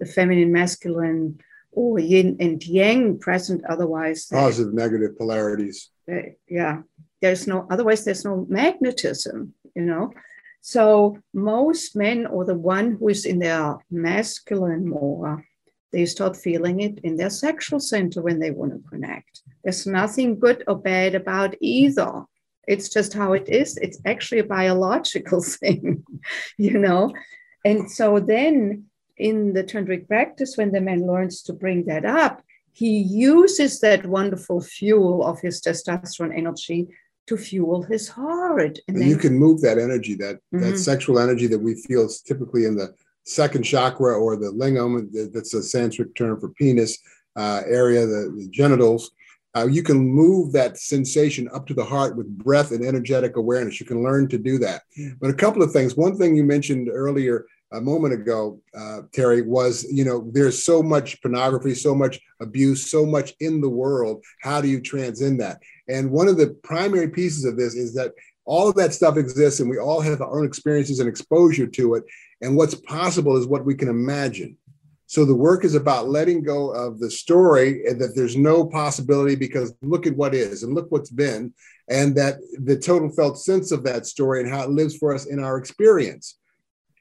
[0.00, 1.38] the feminine, masculine,
[1.70, 3.62] or yin and yang present.
[3.68, 5.90] Otherwise, positive, negative polarities.
[6.48, 6.82] yeah,
[7.20, 7.66] there's no.
[7.70, 9.54] Otherwise, there's no magnetism.
[9.74, 10.12] You know.
[10.60, 15.44] So most men, or the one who is in their masculine more,
[15.94, 19.42] they start feeling it in their sexual center when they want to connect.
[19.62, 22.24] There's nothing good or bad about either.
[22.66, 23.76] It's just how it is.
[23.76, 26.04] It's actually a biological thing,
[26.58, 27.12] you know.
[27.64, 28.86] And so then
[29.16, 32.42] in the tantric practice, when the man learns to bring that up,
[32.72, 36.88] he uses that wonderful fuel of his testosterone energy
[37.28, 38.78] to fuel his heart.
[38.88, 40.60] And, and then, you can move that energy, that mm-hmm.
[40.60, 42.92] that sexual energy that we feel is typically in the
[43.24, 46.98] second chakra or the lingam, that's a Sanskrit term for penis
[47.36, 49.10] uh, area, the, the genitals.
[49.56, 53.78] Uh, you can move that sensation up to the heart with breath and energetic awareness.
[53.78, 54.82] You can learn to do that.
[55.20, 55.96] But a couple of things.
[55.96, 60.82] One thing you mentioned earlier a moment ago, uh, Terry, was you know there's so
[60.82, 64.24] much pornography, so much abuse, so much in the world.
[64.42, 65.60] How do you transcend that?
[65.88, 68.12] And one of the primary pieces of this is that
[68.44, 71.94] all of that stuff exists, and we all have our own experiences and exposure to
[71.94, 72.04] it.
[72.40, 74.56] And what's possible is what we can imagine.
[75.06, 79.36] So the work is about letting go of the story and that there's no possibility
[79.36, 81.52] because look at what is and look what's been,
[81.88, 85.26] and that the total felt sense of that story and how it lives for us
[85.26, 86.38] in our experience.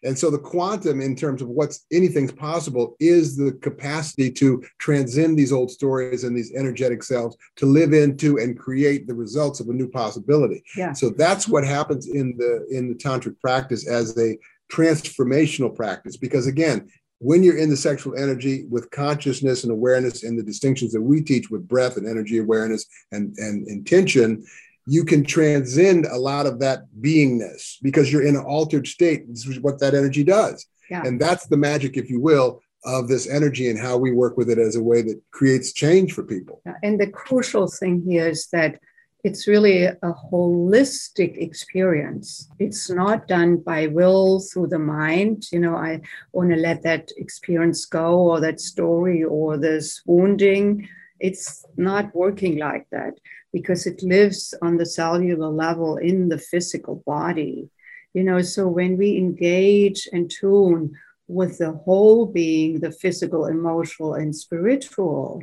[0.03, 5.39] And so the quantum, in terms of what's anything's possible, is the capacity to transcend
[5.39, 9.69] these old stories and these energetic selves to live into and create the results of
[9.69, 10.63] a new possibility.
[10.75, 10.93] Yeah.
[10.93, 14.37] So that's what happens in the in the tantric practice as a
[14.73, 16.17] transformational practice.
[16.17, 20.91] Because again, when you're in the sexual energy with consciousness and awareness and the distinctions
[20.91, 24.43] that we teach with breath and energy awareness and, and intention,
[24.85, 29.27] you can transcend a lot of that beingness because you're in an altered state.
[29.29, 30.65] This is what that energy does.
[30.89, 31.03] Yeah.
[31.05, 34.49] And that's the magic, if you will, of this energy and how we work with
[34.49, 36.61] it as a way that creates change for people.
[36.83, 38.79] And the crucial thing here is that
[39.23, 42.49] it's really a holistic experience.
[42.59, 45.47] It's not done by will through the mind.
[45.51, 46.01] You know, I
[46.33, 50.89] want to let that experience go or that story or this wounding.
[51.21, 53.13] It's not working like that
[53.53, 57.69] because it lives on the cellular level in the physical body.
[58.13, 60.97] You know, so when we engage and tune
[61.29, 65.41] with the whole being, the physical, emotional, and spiritual,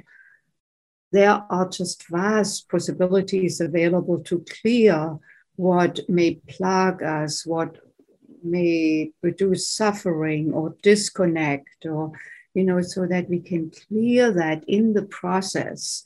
[1.13, 5.19] there are just vast possibilities available to clear
[5.57, 7.77] what may plague us, what
[8.43, 12.13] may produce suffering or disconnect, or,
[12.55, 16.03] you know, so that we can clear that in the process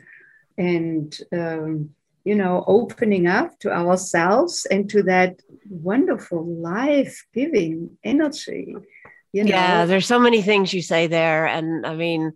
[0.57, 1.91] and um,
[2.25, 8.75] you know opening up to ourselves and to that wonderful life-giving energy
[9.33, 9.51] you know?
[9.51, 12.33] yeah there's so many things you say there and i mean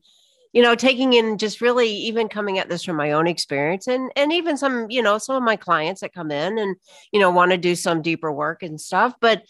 [0.53, 4.11] you know taking in just really even coming at this from my own experience and
[4.17, 6.77] and even some you know some of my clients that come in and
[7.13, 9.43] you know want to do some deeper work and stuff but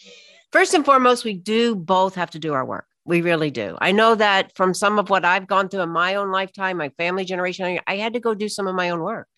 [0.53, 3.77] first and foremost we do both have to do our work We really do.
[3.81, 6.91] I know that from some of what I've gone through in my own lifetime, my
[6.99, 9.29] family generation, I had to go do some of my own work.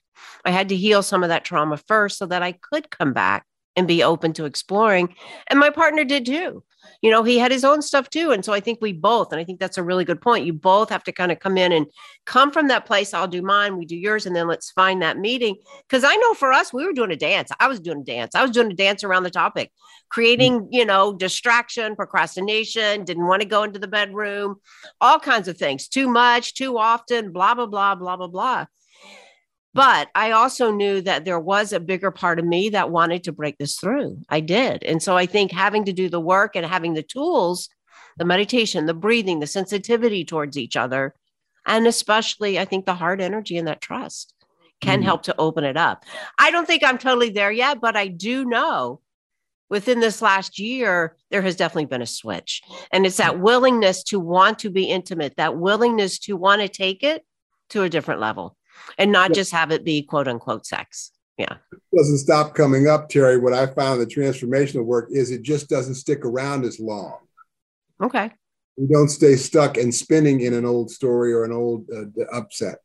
[0.45, 3.47] I had to heal some of that trauma first so that I could come back
[3.77, 5.14] and be open to exploring.
[5.49, 6.62] And my partner did too
[7.03, 8.31] you know, he had his own stuff too.
[8.31, 10.45] And so I think we both, and I think that's a really good point.
[10.45, 11.87] You both have to kind of come in and
[12.27, 13.14] come from that place.
[13.14, 15.57] I'll do mine, we do yours, and then let's find that meeting.
[15.89, 17.51] Because I know for us, we were doing a dance.
[17.59, 18.35] I was doing a dance.
[18.35, 19.73] I was doing a dance around the topic,
[20.11, 24.57] creating, you know, distraction, procrastination, didn't want to go into the bedroom,
[25.01, 28.66] all kinds of things, too much, too often, blah, blah, blah, blah, blah, blah.
[29.73, 33.33] But I also knew that there was a bigger part of me that wanted to
[33.33, 34.18] break this through.
[34.29, 34.83] I did.
[34.83, 37.68] And so I think having to do the work and having the tools,
[38.16, 41.14] the meditation, the breathing, the sensitivity towards each other,
[41.66, 44.35] and especially I think the heart energy and that trust
[44.81, 45.05] can mm.
[45.05, 46.05] help to open it up.
[46.39, 49.01] I don't think I'm totally there yet, but I do know
[49.68, 52.61] within this last year, there has definitely been a switch.
[52.93, 57.05] And it's that willingness to want to be intimate, that willingness to want to take
[57.05, 57.25] it
[57.68, 58.57] to a different level
[58.99, 59.35] and not yeah.
[59.35, 61.12] just have it be quote unquote sex.
[61.37, 61.57] Yeah.
[61.72, 63.39] It doesn't stop coming up, Terry.
[63.39, 67.18] What I found in the transformational work is it just doesn't stick around as long.
[68.03, 68.31] Okay.
[68.76, 72.78] We don't stay stuck and spinning in an old story or an old uh, upset.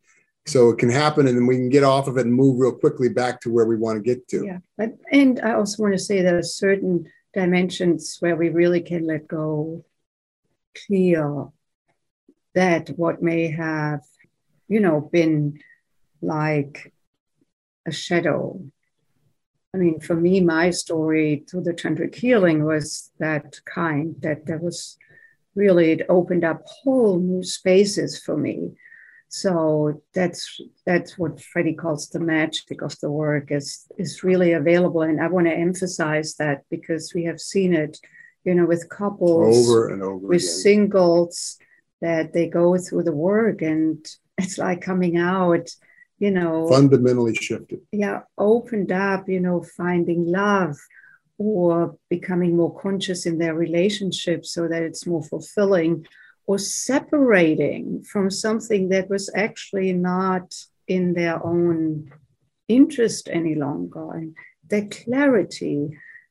[0.46, 2.72] So it can happen and then we can get off of it and move real
[2.72, 4.46] quickly back to where we want to get to.
[4.46, 4.60] Yeah.
[4.78, 9.06] But, and I also want to say there are certain dimensions where we really can
[9.06, 9.84] let go,
[10.88, 11.48] clear
[12.54, 14.02] that what may have,
[14.68, 15.60] you know, been
[16.26, 16.94] like
[17.86, 18.62] a shadow.
[19.74, 24.58] I mean, for me, my story through the tantric healing was that kind that there
[24.58, 24.98] was
[25.54, 28.72] really it opened up whole new spaces for me.
[29.28, 35.02] So that's that's what Freddy calls the magic of the work is is really available,
[35.02, 38.00] and I want to emphasize that because we have seen it,
[38.46, 40.54] you know, with couples over and over with again.
[40.54, 41.58] singles
[42.02, 44.06] that they go through the work, and
[44.38, 45.70] it's like coming out
[46.20, 47.82] you know fundamentally shifted.
[47.91, 50.78] yeah opened up you know finding love
[51.38, 56.05] or becoming more conscious in their relationship so that it's more fulfilling
[56.47, 60.53] or separating from something that was actually not
[60.88, 62.09] in their own
[62.68, 64.36] interest any longer and
[64.70, 65.89] their clarity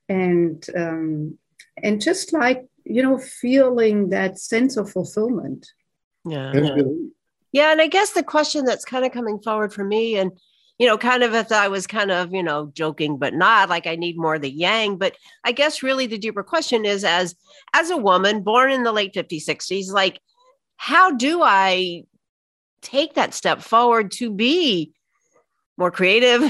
[0.09, 1.39] and um,
[1.83, 5.67] and just like you know feeling that sense of fulfillment.
[6.25, 6.53] Yeah
[7.55, 7.71] yeah.
[7.71, 10.33] And I guess the question that's kind of coming forward for me, and,
[10.81, 13.87] you know, kind of if I was kind of, you know, joking, but not like
[13.87, 14.99] I need more of the yang.
[14.99, 17.37] But I guess really the deeper question is as,
[17.73, 20.21] as a woman born in the late 50s, 60s, like,
[20.79, 22.03] how do I
[22.83, 24.93] take that step forward to be
[25.79, 26.43] more creative,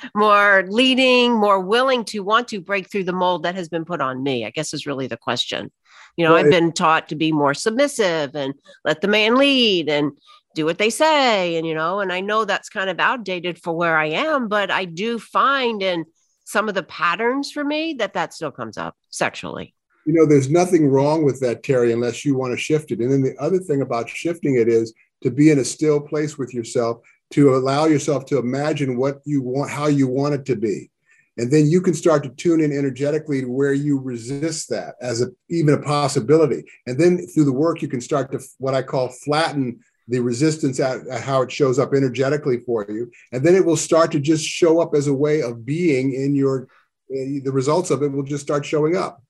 [0.14, 4.00] more leading, more willing to want to break through the mold that has been put
[4.00, 4.46] on me?
[4.46, 5.72] I guess is really the question.
[6.16, 6.44] You know, right.
[6.44, 8.54] I've been taught to be more submissive and
[8.84, 10.12] let the man lead and
[10.54, 13.72] do what they say and you know and i know that's kind of outdated for
[13.72, 16.04] where i am but i do find in
[16.44, 19.74] some of the patterns for me that that still comes up sexually.
[20.06, 22.98] You know there's nothing wrong with that terry unless you want to shift it.
[22.98, 24.92] And then the other thing about shifting it is
[25.22, 26.98] to be in a still place with yourself
[27.30, 30.90] to allow yourself to imagine what you want how you want it to be.
[31.38, 35.22] And then you can start to tune in energetically to where you resist that as
[35.22, 36.64] a even a possibility.
[36.86, 39.78] And then through the work you can start to what i call flatten
[40.08, 43.10] the resistance at, at, how it shows up energetically for you.
[43.32, 46.34] And then it will start to just show up as a way of being in
[46.34, 46.68] your
[47.10, 49.22] uh, the results of it will just start showing up.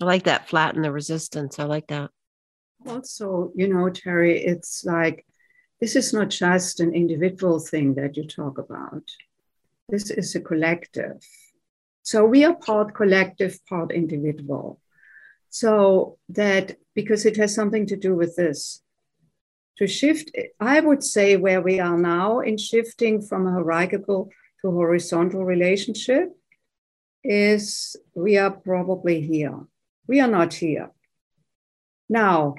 [0.00, 1.58] I like that flatten the resistance.
[1.58, 2.10] I like that.
[2.86, 5.26] Also you know terry it's like
[5.80, 9.02] this is not just an individual thing that you talk about.
[9.88, 11.18] This is a collective.
[12.02, 14.80] So we are part collective part individual.
[15.50, 18.82] So that because it has something to do with this
[19.78, 24.30] to shift, I would say where we are now in shifting from a hierarchical
[24.62, 26.30] to horizontal relationship
[27.22, 29.58] is we are probably here.
[30.06, 30.90] We are not here.
[32.08, 32.54] Now,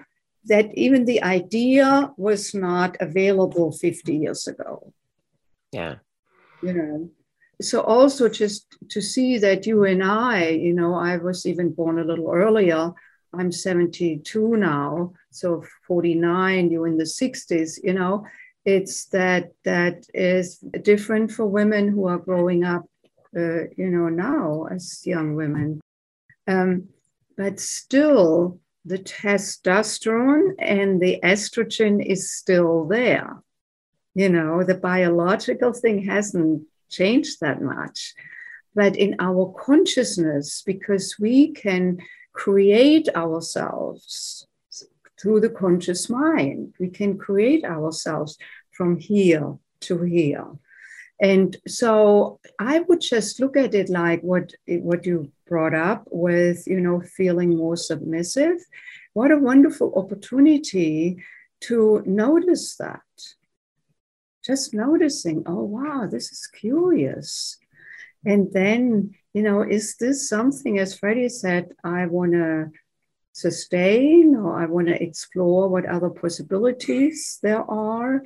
[0.46, 4.94] that even the idea was not available 50 years ago.
[5.72, 5.96] Yeah.
[6.62, 7.10] You know,
[7.62, 12.00] so also just to see that you and I, you know, I was even born
[12.00, 12.94] a little earlier.
[13.38, 18.26] I'm 72 now so 49 you're in the 60s you know?
[18.66, 22.84] It's that that is different for women who are growing up
[23.36, 25.80] uh, you know now as young women.
[26.48, 26.90] Um,
[27.38, 33.42] but still the testosterone and the estrogen is still there.
[34.16, 38.16] You know the biological thing hasn't changed that much.
[38.76, 42.00] But in our consciousness because we can
[42.38, 44.48] create ourselves
[45.20, 46.74] through the conscious mind.
[46.80, 48.38] We can create ourselves
[48.72, 50.46] from here to here.
[51.20, 56.68] And so I would just look at it like what, what you brought up with,
[56.68, 58.58] you know, feeling more submissive.
[59.14, 61.18] What a wonderful opportunity
[61.62, 63.02] to notice that.
[64.46, 67.58] Just noticing, oh, wow, this is curious.
[68.24, 72.72] And then, you know, is this something, as Freddy said, I want to
[73.34, 78.24] sustain or I want to explore what other possibilities there are?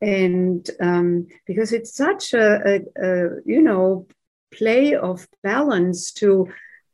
[0.00, 2.74] And um, because it's such a, a,
[3.08, 4.06] a, you know,
[4.50, 6.48] play of balance to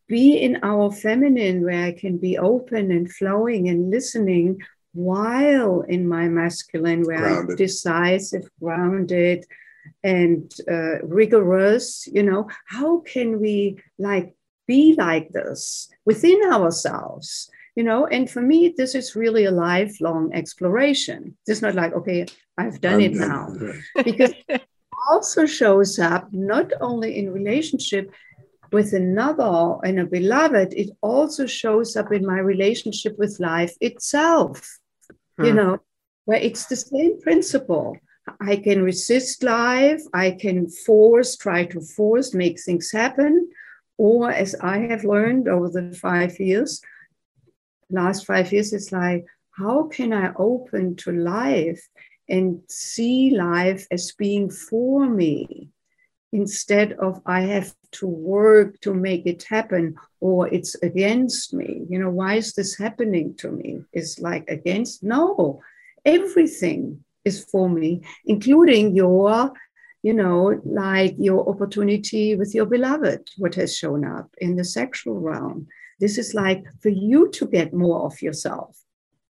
[0.08, 4.58] be in our feminine where I can be open and flowing and listening
[4.94, 7.50] while in my masculine where grounded.
[7.50, 9.46] I'm decisive, grounded,
[10.02, 12.06] and uh, rigorous.
[12.06, 14.34] You know, how can we like
[14.66, 17.50] be like this within ourselves?
[17.76, 21.36] You know, and for me, this is really a lifelong exploration.
[21.46, 22.26] It's not like, okay,
[22.56, 23.58] I've done I'm it done.
[23.96, 24.02] now.
[24.04, 24.62] because it
[25.10, 28.12] also shows up not only in relationship
[28.70, 34.78] with another and a beloved, it also shows up in my relationship with life itself
[35.38, 35.56] you hmm.
[35.56, 35.78] know,
[36.24, 37.96] where it's the same principle.
[38.40, 43.50] I can resist life, I can force, try to force, make things happen.
[43.96, 46.80] Or as I have learned over the five years,
[47.90, 51.88] last five years, it's like, how can I open to life
[52.28, 55.68] and see life as being for me
[56.32, 61.86] instead of I have to work to make it happen or it's against me.
[61.88, 63.84] You know, why is this happening to me?
[63.92, 65.04] It's like against?
[65.04, 65.60] No,
[66.04, 69.52] everything is for me, including your,
[70.02, 75.20] you know, like your opportunity with your beloved, what has shown up in the sexual
[75.20, 75.66] realm.
[76.00, 78.84] This is like for you to get more of yourself.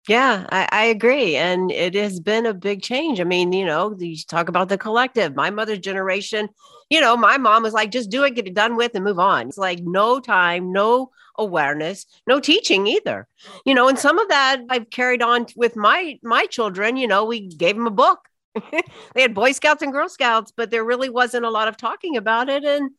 [0.09, 1.37] Yeah, I, I, agree.
[1.37, 3.21] And it has been a big change.
[3.21, 5.37] I mean, you know, you talk about the collective.
[5.37, 6.49] My mother's generation,
[6.89, 9.19] you know, my mom was like, just do it, get it done with, and move
[9.19, 9.49] on.
[9.49, 11.11] It's like no time, no
[11.41, 13.27] awareness, no teaching either.
[13.65, 16.97] You know, and some of that I've carried on with my my children.
[16.97, 18.21] You know, we gave them a book.
[19.15, 22.17] they had Boy Scouts and Girl Scouts, but there really wasn't a lot of talking
[22.17, 22.65] about it.
[22.65, 22.91] And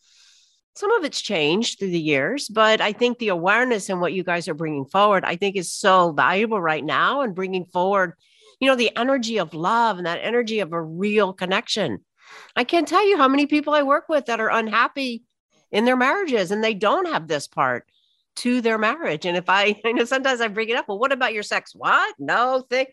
[0.75, 4.23] some of it's changed through the years, but I think the awareness and what you
[4.23, 8.13] guys are bringing forward, I think is so valuable right now and bringing forward,
[8.59, 11.99] you know, the energy of love and that energy of a real connection.
[12.55, 15.23] I can't tell you how many people I work with that are unhappy
[15.71, 17.85] in their marriages and they don't have this part
[18.37, 19.25] to their marriage.
[19.25, 21.73] And if I, I know sometimes I bring it up, well, what about your sex?
[21.75, 22.15] What?
[22.19, 22.87] No thing.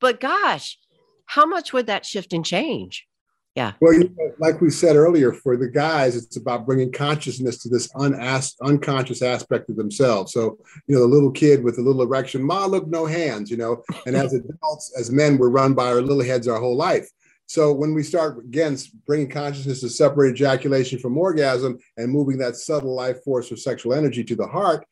[0.00, 0.78] But gosh,
[1.26, 3.06] how much would that shift and change?
[3.54, 3.72] Yeah.
[3.82, 7.68] Well, you know, like we said earlier, for the guys, it's about bringing consciousness to
[7.68, 10.32] this unasked, unconscious aspect of themselves.
[10.32, 13.58] So, you know, the little kid with the little erection, ma, look, no hands, you
[13.58, 13.82] know.
[14.06, 17.06] And as adults, as men, we're run by our little heads our whole life.
[17.52, 22.56] So when we start again bringing consciousness to separate ejaculation from orgasm and moving that
[22.56, 24.86] subtle life force or sexual energy to the heart,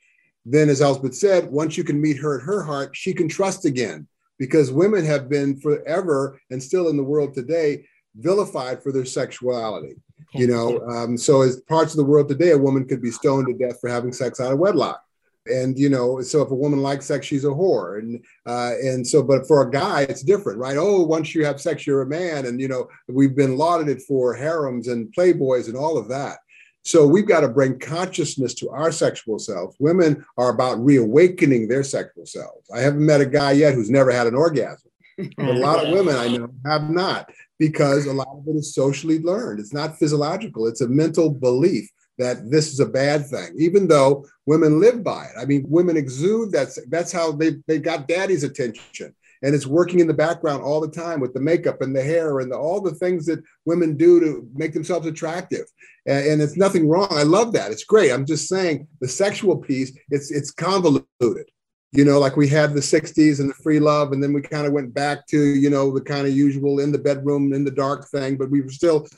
[0.44, 3.64] then as Elsbeth said, once you can meet her at her heart, she can trust
[3.64, 4.06] again
[4.38, 7.82] because women have been forever and still in the world today
[8.14, 9.94] vilified for their sexuality.
[10.34, 13.46] You know, um, so as parts of the world today, a woman could be stoned
[13.46, 15.02] to death for having sex out of wedlock.
[15.50, 19.06] And you know, so if a woman likes sex, she's a whore, and uh, and
[19.06, 20.76] so, but for a guy, it's different, right?
[20.76, 24.34] Oh, once you have sex, you're a man, and you know, we've been lauded for
[24.34, 26.38] harems and playboys and all of that.
[26.82, 29.76] So we've got to bring consciousness to our sexual selves.
[29.78, 32.70] Women are about reawakening their sexual selves.
[32.74, 34.90] I haven't met a guy yet who's never had an orgasm.
[35.38, 39.20] A lot of women I know have not because a lot of it is socially
[39.20, 39.60] learned.
[39.60, 41.90] It's not physiological, it's a mental belief
[42.20, 45.32] that this is a bad thing, even though women live by it.
[45.38, 49.14] I mean, women exude that's that's how they, they got daddy's attention.
[49.42, 52.40] And it's working in the background all the time with the makeup and the hair
[52.40, 55.64] and the, all the things that women do to make themselves attractive.
[56.06, 57.08] And, and it's nothing wrong.
[57.10, 57.72] I love that.
[57.72, 58.12] It's great.
[58.12, 61.50] I'm just saying the sexual piece, it's it's convoluted
[61.92, 64.66] you know, like we had the 60s and the free love, and then we kind
[64.66, 67.70] of went back to, you know, the kind of usual in the bedroom, in the
[67.70, 69.08] dark thing, but we were still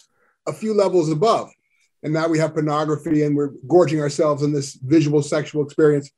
[0.46, 1.50] a few levels above.
[2.02, 6.10] And now we have pornography and we're gorging ourselves in this visual sexual experience.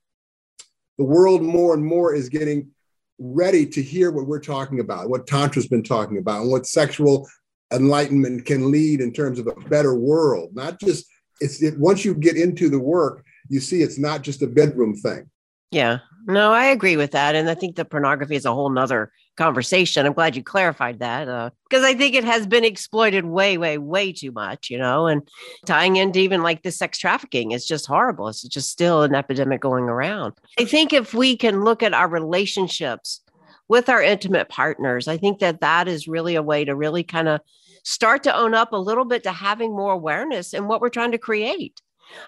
[0.99, 2.71] The world more and more is getting
[3.19, 7.29] ready to hear what we're talking about, what Tantra's been talking about, and what sexual
[7.73, 10.51] enlightenment can lead in terms of a better world.
[10.55, 11.07] Not just,
[11.41, 14.95] it's it, once you get into the work, you see it's not just a bedroom
[14.95, 15.29] thing.
[15.71, 17.35] Yeah, no, I agree with that.
[17.35, 20.07] And I think the pornography is a whole nother conversation.
[20.07, 23.79] I'm glad you clarified that because uh, I think it has been exploited way, way,
[23.79, 25.29] way too much, you know, and
[25.67, 28.29] tying into even like the sex trafficking is just horrible.
[28.29, 30.35] It's just still an epidemic going around.
[30.59, 33.21] I think if we can look at our relationships
[33.69, 35.09] with our intimate partners.
[35.09, 37.41] I think that that is really a way to really kind of
[37.83, 41.13] start to own up a little bit to having more awareness in what we're trying
[41.13, 41.81] to create.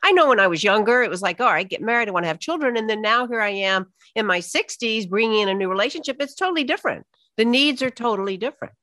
[0.02, 2.24] I know when I was younger, it was like, all right, get married, I want
[2.24, 2.76] to have children.
[2.76, 6.16] And then now here I am in my 60s, bringing in a new relationship.
[6.20, 7.06] It's totally different.
[7.36, 8.74] The needs are totally different.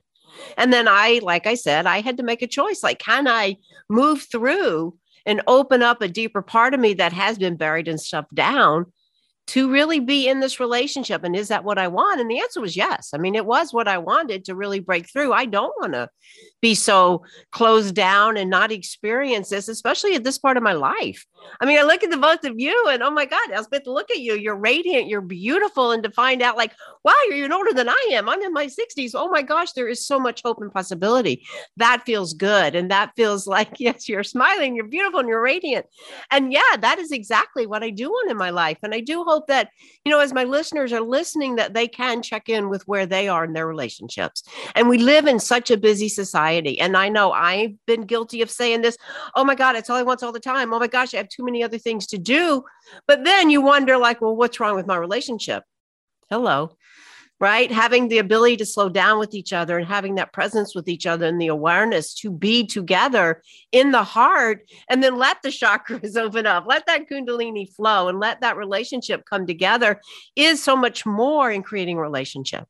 [0.58, 2.84] And then I, like I said, I had to make a choice.
[2.84, 3.58] Like, can I
[3.90, 8.00] move through and open up a deeper part of me that has been buried and
[8.00, 8.92] stuffed down
[9.46, 12.22] to really be in this relationship and is that what i want?
[12.22, 13.10] And the answer was yes.
[13.14, 15.34] I mean it was what i wanted to really break through.
[15.34, 16.10] I don't want to
[16.62, 21.26] be so closed down and not experience this especially at this part of my life
[21.60, 24.12] i mean i look at the both of you and oh my god elsbeth look
[24.12, 24.36] at you.
[24.36, 25.08] You're radiant.
[25.08, 25.92] You're beautiful.
[25.92, 26.74] And to find out like
[27.04, 28.28] wow you're even older than i am.
[28.28, 31.46] I'm in my 60s oh my gosh there is so much hope and possibility.
[31.78, 32.76] That feels good.
[32.76, 35.86] And that feels like yes you're smiling you're beautiful and you're radiant.
[36.32, 38.78] And yeah that is exactly what i do want in my life.
[38.84, 39.70] And i do hope that,
[40.04, 43.28] you know, as my listeners are listening, that they can check in with where they
[43.28, 44.44] are in their relationships.
[44.76, 46.80] And we live in such a busy society.
[46.80, 48.98] And I know I've been guilty of saying this
[49.36, 50.74] oh my God, it's all I want all the time.
[50.74, 52.64] Oh my gosh, I have too many other things to do.
[53.08, 55.64] But then you wonder, like, well, what's wrong with my relationship?
[56.30, 56.76] Hello
[57.44, 57.74] right?
[57.74, 61.06] Having the ability to slow down with each other and having that presence with each
[61.06, 63.42] other and the awareness to be together
[63.74, 68.22] in the heart and then let the chakras open up, let that kundalini flow and
[68.22, 70.00] let that relationship come together
[70.38, 72.66] is so much more in creating relationship.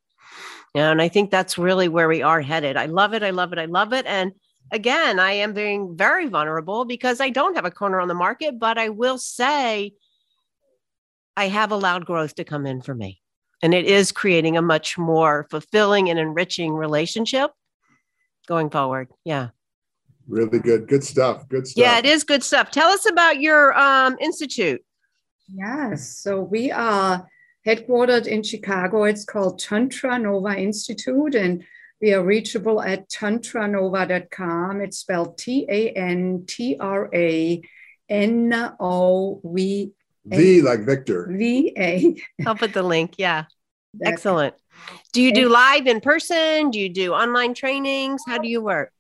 [0.73, 2.75] Yeah, And I think that's really where we are headed.
[2.75, 3.21] I love it.
[3.21, 3.59] I love it.
[3.59, 4.07] I love it.
[4.07, 4.31] And
[4.73, 8.59] again, I am being very vulnerable because I don't have a corner on the market,
[8.59, 9.93] but I will say
[11.37, 13.21] I have allowed growth to come in for me
[13.61, 17.51] and it is creating a much more fulfilling and enriching relationship
[18.47, 19.07] going forward.
[19.23, 19.49] Yeah.
[20.27, 20.87] Really good.
[20.87, 21.47] Good stuff.
[21.47, 21.81] Good stuff.
[21.81, 22.71] yeah it is good stuff.
[22.71, 24.83] Tell us about your um, institute.
[25.47, 26.17] Yes.
[26.17, 27.27] So we are
[27.65, 29.03] headquartered in chicago.
[29.03, 31.63] It's called tantra nova institute and
[32.03, 36.41] we are reachable at tantranova.com it's spelled t-a-n-t-r-a-n-o-v
[40.25, 41.27] V like Victor.
[41.31, 42.15] V A.
[42.45, 43.15] I'll put the link.
[43.17, 43.45] Yeah.
[44.01, 44.55] Excellent.
[45.11, 46.71] Do you do live in person?
[46.71, 48.21] Do you do online trainings?
[48.25, 48.91] How do you work?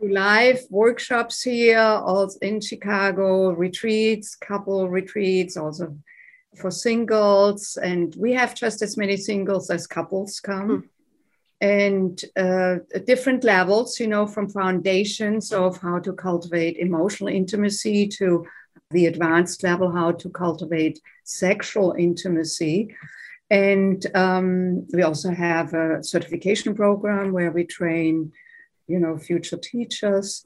[0.00, 5.96] Live workshops here, also in Chicago, retreats, couple retreats, also
[6.56, 7.76] for singles.
[7.76, 10.68] And we have just as many singles as couples come.
[10.68, 10.86] Hmm.
[11.60, 18.46] And uh, different levels, you know, from foundations of how to cultivate emotional intimacy to
[18.90, 22.94] the advanced level, how to cultivate sexual intimacy.
[23.50, 28.32] And um, we also have a certification program where we train,
[28.86, 30.44] you know, future teachers.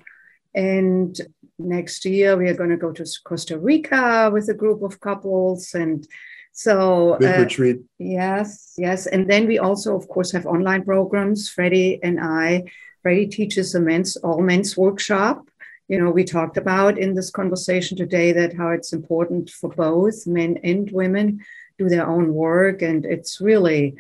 [0.55, 1.19] And
[1.59, 5.75] next year we are going to go to Costa Rica with a group of couples.
[5.75, 6.07] And
[6.55, 7.81] so, big uh, retreat.
[7.99, 9.07] Yes, yes.
[9.07, 11.51] And then we also, of course, have online programs.
[11.51, 12.65] Freddy and I,
[13.03, 15.47] Freddy teaches a men's all men's workshop
[15.89, 20.27] you know, we talked about in this conversation today that how it's important for both
[20.27, 21.41] men and women
[21.79, 22.81] do their own work.
[22.81, 23.95] And it's really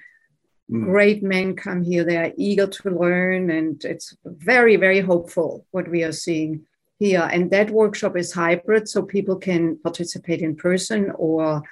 [0.70, 0.84] mm.
[0.84, 2.04] great men come here.
[2.04, 3.50] They are eager to learn.
[3.50, 6.64] And it's very, very hopeful what we are seeing
[6.98, 7.28] here.
[7.30, 11.62] And that workshop is hybrid, so people can participate in person or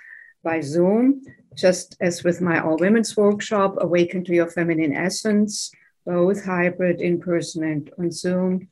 [0.43, 1.23] by Zoom,
[1.55, 5.71] just as with my All Women's workshop, Awaken to Your Feminine Essence,
[6.05, 8.69] both hybrid in person and on Zoom.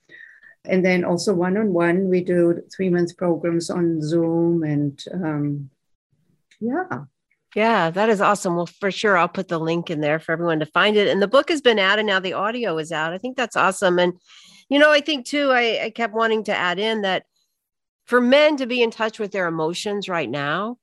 [0.64, 4.62] And then also one on one, we do three month programs on Zoom.
[4.62, 5.70] And um,
[6.60, 7.04] yeah.
[7.56, 8.56] Yeah, that is awesome.
[8.56, 11.08] Well, for sure, I'll put the link in there for everyone to find it.
[11.08, 13.12] And the book has been out and now the audio is out.
[13.12, 13.98] I think that's awesome.
[13.98, 14.12] And,
[14.68, 17.24] you know, I think too, I, I kept wanting to add in that
[18.04, 20.76] for men to be in touch with their emotions right now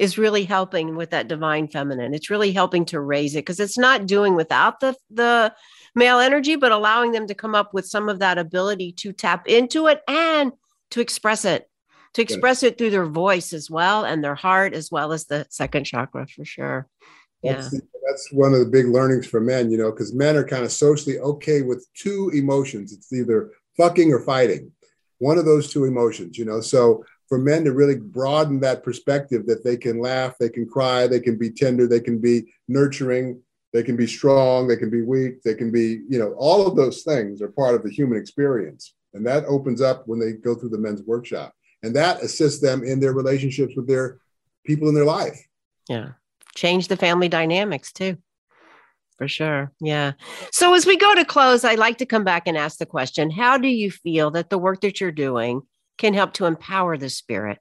[0.00, 2.14] is really helping with that divine feminine.
[2.14, 5.54] It's really helping to raise it because it's not doing without the the
[5.94, 9.46] male energy, but allowing them to come up with some of that ability to tap
[9.46, 10.52] into it and
[10.92, 11.68] to express it,
[12.14, 15.46] to express it through their voice as well and their heart, as well as the
[15.50, 16.88] second chakra for sure.
[17.42, 17.80] That's, yeah.
[18.08, 20.72] that's one of the big learnings for men, you know, because men are kind of
[20.72, 22.94] socially okay with two emotions.
[22.94, 24.72] It's either fucking or fighting,
[25.18, 26.62] one of those two emotions, you know.
[26.62, 31.06] So for men to really broaden that perspective that they can laugh, they can cry,
[31.06, 33.40] they can be tender, they can be nurturing,
[33.72, 36.74] they can be strong, they can be weak, they can be, you know, all of
[36.74, 38.94] those things are part of the human experience.
[39.14, 41.54] And that opens up when they go through the men's workshop.
[41.84, 44.18] And that assists them in their relationships with their
[44.66, 45.40] people in their life.
[45.88, 46.10] Yeah.
[46.56, 48.18] Change the family dynamics too.
[49.18, 49.70] For sure.
[49.80, 50.12] Yeah.
[50.50, 53.30] So as we go to close, I'd like to come back and ask the question
[53.30, 55.62] How do you feel that the work that you're doing
[56.00, 57.58] can help to empower the spirit?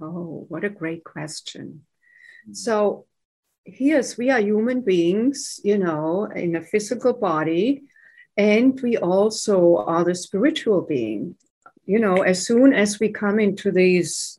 [0.00, 1.86] Oh, what a great question.
[2.52, 3.06] So,
[3.64, 7.84] yes, we are human beings, you know, in a physical body,
[8.36, 11.36] and we also are the spiritual being.
[11.86, 14.38] You know, as soon as we come into these,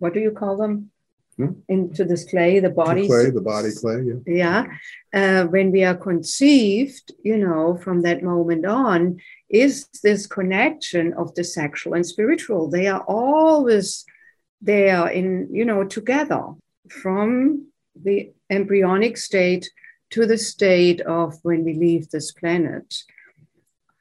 [0.00, 0.90] what do you call them?
[1.36, 1.52] Hmm?
[1.68, 3.02] Into this clay, the body.
[3.02, 4.66] The clay, the body clay, yeah.
[5.12, 5.42] Yeah.
[5.42, 9.18] Uh, when we are conceived, you know, from that moment on,
[9.54, 12.68] is this connection of the sexual and spiritual.
[12.68, 14.04] They are always
[14.60, 16.44] there in, you know, together
[16.90, 19.70] from the embryonic state
[20.10, 23.04] to the state of when we leave this planet.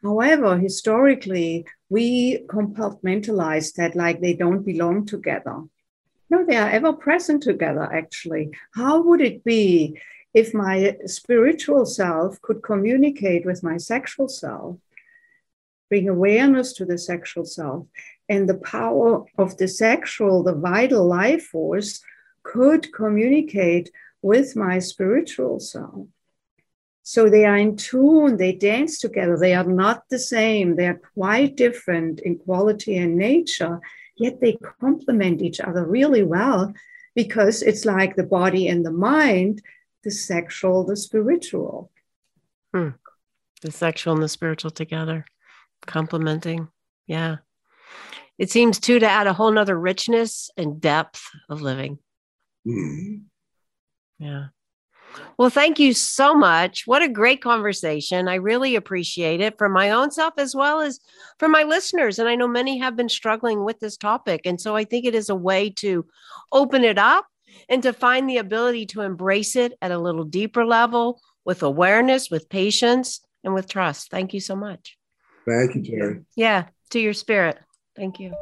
[0.01, 5.63] However, historically, we compartmentalize that like they don't belong together.
[6.31, 8.49] No, they are ever present together, actually.
[8.73, 10.01] How would it be
[10.33, 14.77] if my spiritual self could communicate with my sexual self,
[15.93, 17.85] bring awareness to the sexual self,
[18.27, 22.01] and the power of the sexual, the vital life force,
[22.41, 23.91] could communicate
[24.23, 26.07] with my spiritual self.
[27.03, 29.37] So they are in tune, they dance together.
[29.37, 33.79] They are not the same, they are quite different in quality and nature,
[34.17, 36.73] yet they complement each other really well
[37.13, 39.61] because it's like the body and the mind,
[40.03, 41.91] the sexual, the spiritual.
[42.73, 42.95] Hmm.
[43.61, 45.25] The sexual and the spiritual together,
[45.86, 46.67] complementing.
[47.07, 47.38] Yeah.
[48.38, 51.99] It seems too to add a whole nother richness and depth of living.
[52.67, 53.23] Mm-hmm.
[54.19, 54.47] Yeah.
[55.38, 56.84] Well, thank you so much.
[56.86, 58.27] What a great conversation.
[58.27, 60.99] I really appreciate it for my own self as well as
[61.38, 62.19] for my listeners.
[62.19, 64.41] And I know many have been struggling with this topic.
[64.45, 66.05] And so I think it is a way to
[66.51, 67.27] open it up
[67.69, 72.31] and to find the ability to embrace it at a little deeper level with awareness,
[72.31, 74.09] with patience, and with trust.
[74.09, 74.97] Thank you so much.
[75.45, 76.21] Thank you, Terry.
[76.35, 77.59] Yeah, to your spirit.
[77.95, 78.33] Thank you.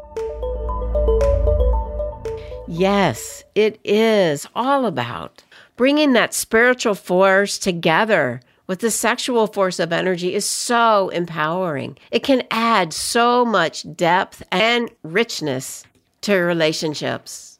[2.67, 5.43] Yes, it is all about
[5.75, 11.97] bringing that spiritual force together with the sexual force of energy is so empowering.
[12.11, 15.83] It can add so much depth and richness
[16.21, 17.59] to relationships.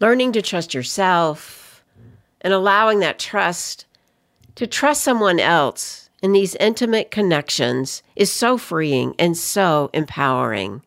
[0.00, 1.82] Learning to trust yourself
[2.42, 3.86] and allowing that trust
[4.56, 10.80] to trust someone else in these intimate connections is so freeing and so empowering.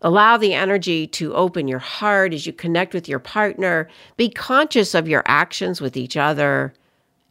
[0.00, 3.88] Allow the energy to open your heart as you connect with your partner.
[4.16, 6.72] Be conscious of your actions with each other,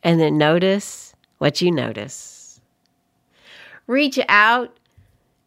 [0.04, 2.60] and then notice what you notice.
[3.88, 4.78] Reach out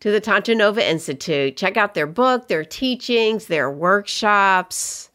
[0.01, 1.59] to the Tantra Nova Institute.
[1.59, 5.11] Check out their book, their teachings, their workshops,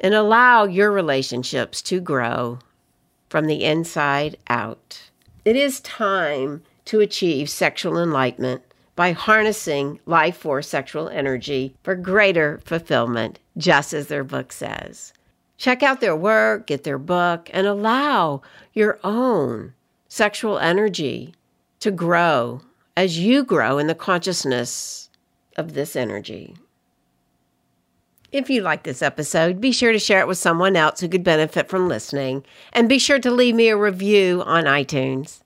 [0.00, 2.58] and allow your relationships to grow
[3.30, 5.00] from the inside out.
[5.44, 8.62] It is time to achieve sexual enlightenment
[8.96, 15.12] by harnessing life force sexual energy for greater fulfillment, just as their book says.
[15.58, 18.40] Check out their work, get their book, and allow
[18.72, 19.74] your own
[20.08, 21.34] sexual energy
[21.80, 22.62] to grow
[22.96, 25.10] as you grow in the consciousness
[25.56, 26.54] of this energy.
[28.34, 31.22] If you like this episode, be sure to share it with someone else who could
[31.22, 35.38] benefit from listening, and be sure to leave me a review on iTunes.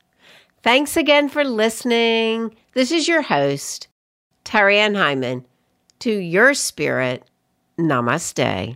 [0.63, 2.57] Thanks again for listening.
[2.73, 3.89] This is your host,
[4.43, 5.45] Terry Ann Hyman.
[5.99, 7.25] To your spirit,
[7.79, 8.73] namaste.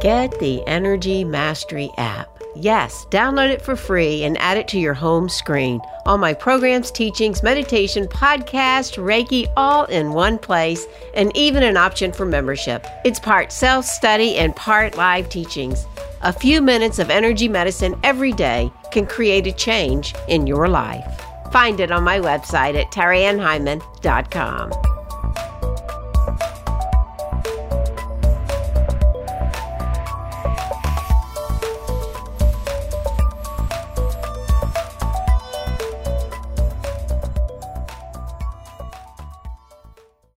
[0.00, 2.33] Get the Energy Mastery app.
[2.56, 5.80] Yes, download it for free and add it to your home screen.
[6.06, 12.12] All my programs, teachings, meditation, podcast, Reiki, all in one place, and even an option
[12.12, 12.86] for membership.
[13.04, 15.86] It's part self study and part live teachings.
[16.22, 21.22] A few minutes of energy medicine every day can create a change in your life.
[21.50, 25.03] Find it on my website at terryannhyman.com.